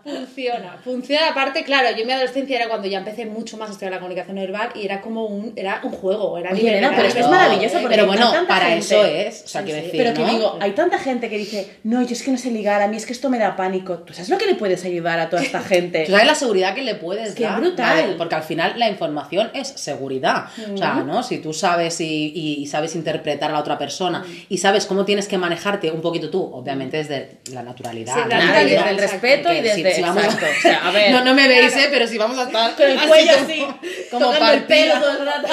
Funciona, 0.04 0.78
funciona. 0.84 1.30
Aparte, 1.30 1.64
claro, 1.64 1.90
yo 1.96 2.02
en 2.02 2.08
mi 2.08 2.14
adolescencia 2.14 2.56
era 2.58 2.68
cuando 2.68 2.88
ya 2.88 3.00
empecé 3.00 3.26
mucho 3.26 3.58
más 3.58 3.70
a 3.70 3.72
estudiar 3.74 3.92
la 3.92 4.00
comunicación 4.00 4.36
verbal 4.36 4.70
y 4.76 4.86
era 4.86 5.02
como 5.02 5.26
un, 5.26 5.54
era 5.56 5.82
un 5.84 5.92
juego, 5.92 6.38
era 6.38 6.52
Oye, 6.52 6.82
pero 6.96 7.08
es 7.08 7.14
que 7.14 7.20
es 7.22 7.26
No, 7.26 7.32
maravilloso 7.32 7.74
porque 7.82 7.88
Pero 7.90 8.02
hay 8.04 8.08
bueno, 8.08 8.32
tanta 8.32 8.48
para 8.48 8.66
gente. 8.68 8.80
eso 8.80 9.04
es. 9.06 9.44
O 9.44 9.48
sea, 9.48 9.62
Sí, 9.62 9.66
quiero 9.66 9.82
decir. 9.84 10.02
Pero 10.16 10.32
digo, 10.32 10.58
hay 10.60 10.72
tanta 10.72 11.00
gente 11.00 11.30
que 11.30 11.38
dice, 11.38 11.78
no, 11.84 12.02
yo 12.02 12.14
es 12.14 12.24
que 12.24 12.32
no 12.32 12.38
sé 12.38 12.52
ligar, 12.52 12.82
a 12.82 12.88
mí 12.88 12.98
es 12.98 13.06
que 13.06 13.14
esto 13.14 13.30
me 13.30 13.40
da 13.40 13.56
pánico. 13.56 14.00
¿Tú 14.00 14.14
sabes 14.14 14.30
lo 14.30 14.38
que 14.38 14.46
le 14.46 14.56
puedes 14.56 14.84
ayudar 14.86 15.20
a 15.20 15.30
toda 15.30 15.42
esta 15.42 15.62
gente? 15.62 16.04
Tú 16.06 16.12
sabes 16.12 16.28
la 16.28 16.36
seguridad 16.36 16.76
que 16.76 16.84
le 16.84 16.96
puedes 16.96 17.38
dar. 17.40 17.60
brutal. 17.60 18.02
Vale, 18.04 18.14
Porque 18.18 18.36
al 18.36 18.44
final 18.44 18.74
la 18.78 18.90
información 18.90 19.50
es 19.54 19.68
seguridad. 19.68 20.46
O 20.74 20.78
sea, 20.78 20.96
¿no? 20.96 21.24
Si 21.24 21.40
tú 21.40 21.54
sabes 21.54 22.00
y, 22.02 22.66
sabes 22.70 22.96
interpretar 22.96 23.50
a 23.50 23.54
la 23.54 23.60
otra 23.60 23.78
persona 23.78 24.24
y 24.50 24.58
sabes 24.58 24.86
cómo 24.86 25.06
tienes 25.06 25.28
que 25.28 25.38
manejarte 25.38 25.92
un 25.92 26.02
poquito 26.02 26.30
tú, 26.30 26.42
obviamente 26.54 26.98
desde 26.98 27.38
la 27.52 27.64
naturalidad. 27.64 28.14
Sí, 28.14 28.20
la 28.30 28.38
naturalidad, 28.38 28.80
desde 28.86 28.90
el 28.90 28.98
respeto 28.98 29.54
y 29.56 29.62
Porque 29.62 29.74
si- 29.76 29.84
desde... 29.84 29.96
si 29.96 30.02
vamos 30.02 30.24
a- 30.24 30.26
exacto, 30.26 30.46
o 30.58 30.62
sea, 30.62 30.88
a 30.88 30.92
ver... 30.92 31.12
No, 31.12 31.24
no 31.26 31.34
me 31.34 31.48
veis, 31.48 31.76
¿eh? 31.76 31.88
Pero 31.92 32.08
si 32.08 32.18
vamos 32.18 32.38
a 32.38 32.44
estar 32.44 32.76
Con 32.76 32.86
el 32.86 32.98
así 32.98 33.08
cuello 33.08 33.32
como- 33.34 33.46
así, 33.46 33.66
como 34.12 34.26
tocando 34.26 34.54
el 34.54 34.64
pelo 34.66 34.94
todo 35.00 35.12
el 35.20 35.26
rato. 35.26 35.48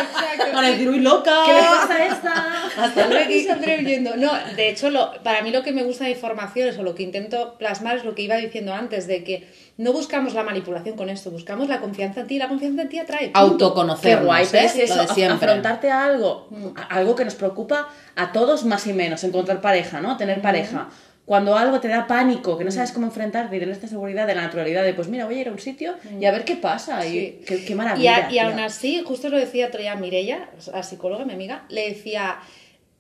Para 0.53 0.69
decir, 0.69 0.89
uy, 0.89 1.01
loca. 1.01 1.33
¿Qué 1.47 1.53
le 1.53 1.61
pasa 1.61 1.95
a 1.95 2.07
esta? 2.07 2.85
Hasta 2.85 3.07
luego. 3.07 4.17
No, 4.17 4.33
de 4.57 4.69
hecho, 4.69 4.91
lo, 4.91 5.13
para 5.23 5.43
mí 5.43 5.51
lo 5.51 5.63
que 5.63 5.73
me 5.73 5.83
gusta 5.83 6.05
de 6.05 6.11
informaciones 6.11 6.79
o 6.79 6.83
lo 6.83 6.95
que 6.95 7.03
intento 7.03 7.57
plasmar 7.59 7.97
es 7.97 8.05
lo 8.05 8.15
que 8.15 8.23
iba 8.23 8.37
diciendo 8.37 8.73
antes, 8.75 9.07
de 9.07 9.25
que 9.25 9.49
no 9.79 9.93
buscamos 9.93 10.35
la 10.35 10.43
manipulación 10.43 10.97
con 10.97 11.09
esto, 11.09 11.31
buscamos 11.31 11.69
la 11.69 11.81
confianza 11.81 12.21
en 12.21 12.27
ti 12.27 12.39
la 12.39 12.49
confianza 12.49 12.83
en 12.83 12.89
ti 12.89 12.99
atrae. 12.99 13.27
Qué 13.27 13.31
Autoconocernos, 13.35 14.27
guay, 14.27 14.45
¿eh? 14.45 14.65
es 14.65 14.77
eso, 14.77 14.97
Lo 14.97 15.03
de 15.03 15.09
siempre. 15.15 15.49
afrontarte 15.49 15.91
a 15.91 16.05
algo, 16.05 16.49
a 16.77 16.95
algo 16.97 17.17
que 17.17 17.25
nos 17.25 17.35
preocupa 17.35 17.89
a 18.17 18.33
todos 18.33 18.65
más 18.65 18.87
y 18.87 18.93
menos, 18.93 19.25
encontrar 19.25 19.61
pareja, 19.61 20.01
¿no? 20.01 20.17
Tener 20.17 20.41
pareja. 20.43 20.89
Cuando 21.25 21.57
algo 21.57 21.79
te 21.81 21.87
da 21.89 22.07
pánico, 22.09 22.59
que 22.59 22.65
no 22.65 22.71
sabes 22.73 22.91
cómo 22.91 23.07
enfrentarte 23.07 23.57
y 23.57 23.61
tener 23.61 23.73
esta 23.75 23.87
seguridad 23.87 24.27
de 24.27 24.35
la 24.35 24.43
naturalidad 24.43 24.83
de, 24.83 24.93
pues 24.93 25.07
mira, 25.09 25.25
voy 25.25 25.37
a 25.37 25.41
ir 25.43 25.49
a 25.49 25.53
un 25.53 25.59
sitio 25.61 25.95
y 26.21 26.25
a 26.25 26.33
ver 26.33 26.45
qué 26.45 26.57
pasa. 26.57 27.07
Y 27.07 27.43
qué, 27.47 27.65
Y, 27.69 27.75
maravilla. 27.75 28.17
a- 28.17 28.29
y 28.29 28.33
tía. 28.33 28.49
aún 28.49 28.59
así, 28.59 29.03
justo 29.07 29.29
lo 29.29 29.37
decía 29.39 29.69
otro 29.69 29.81
día 29.81 29.95
Mirella, 29.95 30.49
la 30.73 30.83
psicóloga, 30.83 31.25
mi 31.25 31.33
amiga, 31.33 31.65
le 31.69 31.89
decía, 31.91 32.39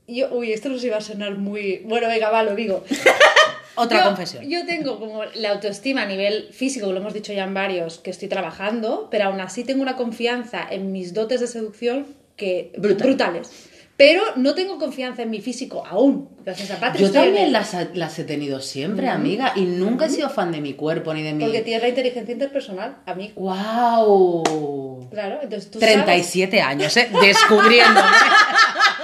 yo, 0.06 0.28
uy, 0.32 0.52
esto 0.52 0.68
nos 0.68 0.85
iba 0.85 0.98
a 0.98 1.00
sonar 1.00 1.37
muy, 1.37 1.82
bueno, 1.85 2.06
venga, 2.06 2.30
va, 2.30 2.42
lo 2.44 2.54
digo. 2.54 2.85
Otra 3.74 3.98
Yo- 4.00 4.04
confesión. 4.04 4.48
Yo 4.48 4.66
tengo 4.66 5.00
como 5.00 5.24
la 5.24 5.50
autoestima 5.50 6.02
a 6.02 6.06
nivel 6.06 6.48
físico, 6.52 6.87
que 6.87 6.92
lo 6.92 7.00
hemos 7.00 7.14
dicho 7.14 7.32
ya 7.32 7.44
en 7.44 7.54
varios, 7.54 7.98
que 7.98 8.11
estoy 8.11 8.28
trabajando, 8.28 9.08
pero 9.11 9.24
aún 9.24 9.40
así 9.40 9.64
tengo 9.64 9.82
una 9.82 9.96
confianza 9.96 10.64
en 10.70 10.92
mis 10.92 11.12
dotes 11.14 11.40
de 11.40 11.46
seducción 11.48 12.06
que 12.37 12.70
Brutal. 12.76 13.08
brutales. 13.08 13.50
Pero 13.96 14.22
no 14.37 14.55
tengo 14.55 14.78
confianza 14.78 15.22
en 15.22 15.31
mi 15.31 15.40
físico 15.40 15.85
aún, 15.87 16.28
gracias 16.44 16.70
a 16.72 16.81
Patrick. 16.81 17.07
Yo 17.07 17.12
también 17.12 17.52
las, 17.52 17.76
las 17.94 18.18
he 18.18 18.24
tenido 18.24 18.61
siempre, 18.61 19.09
amiga, 19.09 19.52
y 19.55 19.62
nunca 19.62 20.07
he 20.07 20.11
sido 20.11 20.28
fan 20.31 20.50
de 20.50 20.61
mi 20.61 20.72
cuerpo 20.74 21.12
ni 21.14 21.22
de 21.22 21.35
mi... 21.35 21.44
Porque 21.44 21.61
tienes 21.61 21.83
la 21.83 21.88
inteligencia 21.90 22.33
interpersonal, 22.33 22.96
a 23.07 23.14
mí. 23.14 23.33
¡Wow! 23.37 25.09
Claro, 25.11 25.38
entonces 25.42 25.70
tú 25.70 25.78
sabes- 25.78 25.94
37 26.05 26.61
años, 26.62 26.96
¿eh? 26.96 27.11
Descubriéndome. 27.20 28.00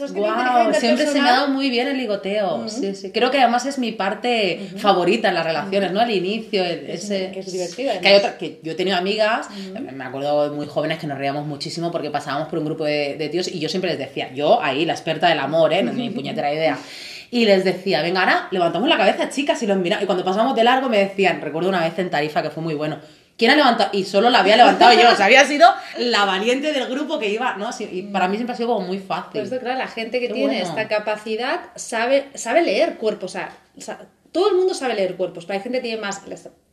Personas 0.00 0.12
es 0.12 0.12
que 0.12 0.18
inteligencia 0.58 0.80
siempre 0.80 1.06
se 1.06 1.12
me 1.12 1.20
ha 1.20 1.22
personal- 1.22 1.40
dado 1.40 1.48
muy 1.48 1.70
bien 1.70 1.88
el 1.88 1.96
ligoteo. 1.98 2.68
Sí, 2.68 2.94
sí. 2.94 3.10
Creo 3.12 3.30
que 3.30 3.38
además 3.38 3.66
es 3.66 3.78
mi 3.78 3.92
parte 3.92 4.68
favorita 4.76 5.28
en 5.28 5.34
las 5.34 5.44
relaciones, 5.44 5.92
¿no? 5.92 6.00
El 6.02 6.10
inicio, 6.10 6.64
el- 6.64 6.90
ese... 6.90 7.30
que 7.32 7.40
es 7.40 7.52
divertido, 7.52 7.92
Que, 8.00 8.08
hay 8.08 8.16
otra, 8.16 8.38
que 8.38 8.60
yo 8.62 8.72
he 8.72 8.74
tenido 8.74 8.96
amigas, 8.96 9.48
me 9.92 10.04
acuerdo 10.04 10.52
muy 10.54 10.66
jóvenes 10.66 10.98
que 10.98 11.06
nos 11.06 11.18
reíamos 11.18 11.46
muchísimo 11.46 11.90
porque 11.90 12.10
pasábamos 12.10 12.48
por 12.48 12.58
un 12.58 12.64
grupo 12.64 12.84
de, 12.84 13.16
de 13.16 13.28
tíos 13.28 13.48
y 13.48 13.58
yo 13.60 13.68
siempre 13.68 13.90
les 13.90 13.98
decía, 13.98 14.32
yo 14.34 14.62
ahí, 14.62 14.84
la 14.84 14.92
experta 14.94 15.28
del 15.28 15.38
amor, 15.38 15.72
¿eh? 15.72 15.82
No 15.82 15.92
ni 15.92 16.10
puñetera 16.10 16.52
idea. 16.52 16.78
Y 17.32 17.44
les 17.44 17.62
decía, 17.64 18.02
venga, 18.02 18.20
ahora 18.20 18.48
levantamos 18.50 18.88
la 18.88 18.96
cabeza, 18.96 19.28
chicas, 19.28 19.62
y 19.62 19.66
los 19.68 19.76
mira 19.76 20.02
Y 20.02 20.06
cuando 20.06 20.24
pasamos 20.24 20.56
de 20.56 20.64
largo 20.64 20.88
me 20.88 20.98
decían, 20.98 21.40
recuerdo 21.40 21.68
una 21.68 21.80
vez 21.80 21.96
en 22.00 22.10
Tarifa 22.10 22.42
que 22.42 22.50
fue 22.50 22.60
muy 22.62 22.74
bueno. 22.74 22.96
¿Quién 23.40 23.52
ha 23.52 23.56
levantado? 23.56 23.88
Y 23.94 24.04
solo 24.04 24.28
la 24.28 24.40
había 24.40 24.54
levantado 24.58 24.92
yo, 24.92 25.10
o 25.10 25.16
sea, 25.16 25.24
había 25.24 25.46
sido 25.46 25.66
la 25.98 26.26
valiente 26.26 26.74
del 26.74 26.86
grupo 26.88 27.18
que 27.18 27.30
iba, 27.30 27.56
¿no? 27.56 27.72
Sí, 27.72 27.88
Y 27.90 28.02
para 28.02 28.28
mí 28.28 28.36
siempre 28.36 28.52
ha 28.52 28.56
sido 28.58 28.68
como 28.68 28.86
muy 28.86 28.98
fácil. 28.98 29.48
Claro, 29.48 29.78
la 29.78 29.88
gente 29.88 30.20
que 30.20 30.28
Qué 30.28 30.34
tiene 30.34 30.58
bueno. 30.58 30.68
esta 30.68 30.88
capacidad 30.88 31.70
sabe, 31.74 32.28
sabe 32.34 32.60
leer 32.60 32.98
cuerpos. 32.98 33.34
O 33.34 33.80
sea, 33.80 33.98
todo 34.30 34.50
el 34.50 34.56
mundo 34.56 34.74
sabe 34.74 34.92
leer 34.92 35.16
cuerpos, 35.16 35.46
pero 35.46 35.56
hay 35.56 35.62
gente 35.62 35.78
que 35.78 35.84
tiene 35.84 36.02
más, 36.02 36.20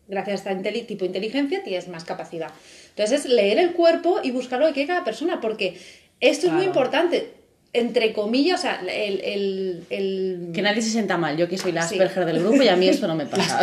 gracias 0.10 0.45
a 0.45 0.51
este 0.51 0.71
tipo 0.82 1.06
de 1.06 1.06
inteligencia, 1.06 1.63
tienes 1.63 1.88
más 1.88 2.03
capacidad. 2.03 2.51
Entonces 2.89 3.21
es 3.21 3.32
leer 3.32 3.60
el 3.60 3.71
cuerpo 3.71 4.19
y 4.21 4.32
buscar 4.32 4.60
lo 4.60 4.67
que 4.67 4.73
quiere 4.73 4.88
cada 4.88 5.06
persona, 5.06 5.39
porque 5.39 5.80
esto 6.19 6.47
es 6.47 6.51
muy 6.51 6.65
importante. 6.65 7.34
Entre 7.79 8.13
comillas, 8.13 8.59
o 8.59 8.61
sea, 8.63 8.81
el... 8.81 9.21
el, 9.21 9.83
el- 9.89 10.49
Que 10.53 10.61
nadie 10.61 10.81
se 10.81 10.89
sienta 10.89 11.17
mal. 11.17 11.37
Yo 11.37 11.47
que 11.47 11.57
soy 11.57 11.71
la 11.71 11.81
Sí. 11.83 11.95
Asperger 11.95 12.25
del 12.25 12.39
grupo 12.43 12.61
y 12.63 12.67
a 12.67 12.75
mí 12.75 12.87
esto 12.87 13.07
no 13.07 13.15
me 13.15 13.25
pasa. 13.27 13.61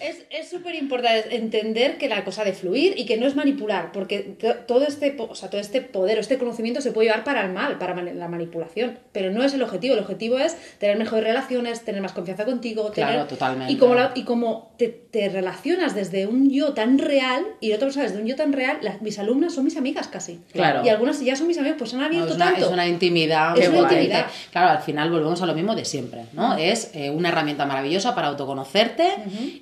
Es 0.00 0.24
es 0.30 0.48
súper 0.48 0.74
importante 0.74 1.36
entender 1.36 1.96
que 1.98 2.08
la 2.08 2.24
cosa 2.24 2.42
de 2.44 2.52
fluir 2.54 2.94
y 2.96 3.04
que 3.06 3.16
no 3.18 3.26
es 3.26 3.36
manipular, 3.36 3.92
porque 3.92 4.20
to- 4.40 4.54
todo 4.66 4.84
este, 4.86 5.14
o 5.18 5.34
sea, 5.34 5.48
todo 5.50 5.60
este 5.60 5.80
poder 5.80 6.18
o 6.18 6.20
este 6.20 6.38
conocimiento 6.38 6.80
se 6.80 6.90
puede 6.90 7.08
llevar 7.08 7.22
para 7.22 7.44
el 7.44 7.52
mal, 7.52 7.78
para 7.78 7.94
la 8.02 8.28
manipulación, 8.28 8.98
pero 9.12 9.30
no 9.30 9.44
es 9.44 9.54
el 9.54 9.62
objetivo. 9.62 9.94
El 9.94 10.00
objetivo 10.00 10.38
es 10.38 10.56
tener 10.78 10.96
mejores 10.96 11.24
relaciones, 11.24 11.82
tener 11.82 12.00
más 12.00 12.12
confianza 12.12 12.44
contigo. 12.44 12.90
Claro, 12.92 13.26
totalmente. 13.26 13.72
Y 13.72 13.76
como, 13.76 13.94
la- 13.94 14.12
y 14.16 14.24
como 14.24 14.74
te, 14.78 14.88
te 14.88 15.28
relacionas 15.28 15.94
desde 15.94 16.26
un 16.26 16.50
yo 16.50 16.72
tan 16.72 16.98
real 16.98 17.44
y 17.60 17.72
otra 17.72 17.86
persona 17.86 18.06
desde 18.06 18.20
un 18.20 18.26
yo 18.26 18.34
tan 18.34 18.52
real, 18.52 18.78
las- 18.82 19.02
mis 19.02 19.18
alumnas 19.20 19.54
son 19.54 19.64
mis 19.64 19.76
amigas 19.76 20.08
casi. 20.08 20.40
Claro. 20.52 20.84
Y 20.84 20.88
algunas 20.88 21.20
ya 21.20 21.36
son 21.36 21.46
mis 21.46 21.58
amigas, 21.58 21.76
pues 21.78 21.92
han 21.94 22.00
No, 22.00 22.06
abierto 22.06 22.30
es, 22.30 22.36
una, 22.36 22.46
tanto. 22.46 22.66
es 22.66 22.72
una 22.82 22.88
intimidad. 22.92 23.56
Es 23.58 23.68
una 23.68 23.80
guay. 23.82 23.94
intimidad. 23.94 24.26
Claro, 24.50 24.68
al 24.70 24.78
final 24.82 25.10
volvemos 25.10 25.40
a 25.42 25.46
lo 25.46 25.54
mismo 25.54 25.74
de 25.74 25.84
siempre, 25.84 26.26
¿no? 26.32 26.56
Es 26.56 26.90
eh, 26.94 27.10
una 27.10 27.28
herramienta 27.30 27.64
maravillosa 27.66 28.14
para 28.14 28.28
autoconocerte 28.28 29.08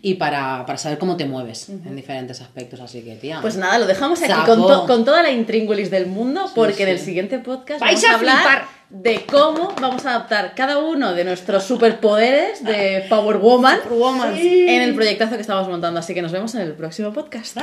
y 0.02 0.14
para, 0.14 0.64
para 0.66 0.78
saber 0.78 0.98
cómo 0.98 1.16
te 1.16 1.24
mueves 1.26 1.68
en 1.68 1.94
diferentes 1.96 2.40
aspectos. 2.40 2.80
Así 2.80 3.02
que, 3.02 3.16
tía. 3.16 3.38
Pues 3.40 3.56
nada, 3.56 3.78
lo 3.78 3.87
dejamos 3.87 4.22
aquí 4.22 4.33
con, 4.46 4.59
to- 4.61 4.87
con 4.87 5.04
toda 5.04 5.22
la 5.22 5.30
intríngulis 5.30 5.90
del 5.90 6.06
mundo, 6.06 6.50
porque 6.54 6.74
sí. 6.74 6.83
en 6.85 6.88
el 6.88 6.98
siguiente 6.98 7.38
podcast 7.38 7.80
Vais 7.80 8.00
vamos 8.02 8.04
a 8.04 8.11
a 8.11 8.14
hablar 8.18 8.37
flipar. 8.38 8.64
de 8.90 9.26
cómo 9.26 9.74
vamos 9.80 10.04
a 10.06 10.11
adaptar 10.16 10.54
cada 10.54 10.78
uno 10.78 11.12
de 11.14 11.24
nuestros 11.24 11.64
superpoderes 11.64 12.64
de 12.64 13.04
Power 13.09 13.37
Woman 13.38 13.78
en 14.37 14.83
el 14.83 14.94
proyectazo 14.94 15.35
que 15.37 15.40
estamos 15.42 15.68
montando. 15.68 16.00
Así 16.00 16.14
que 16.14 16.22
nos 16.22 16.33
vemos 16.33 16.54
en 16.54 16.62
el 16.62 16.72
próximo 16.72 17.12
podcast. 17.12 17.59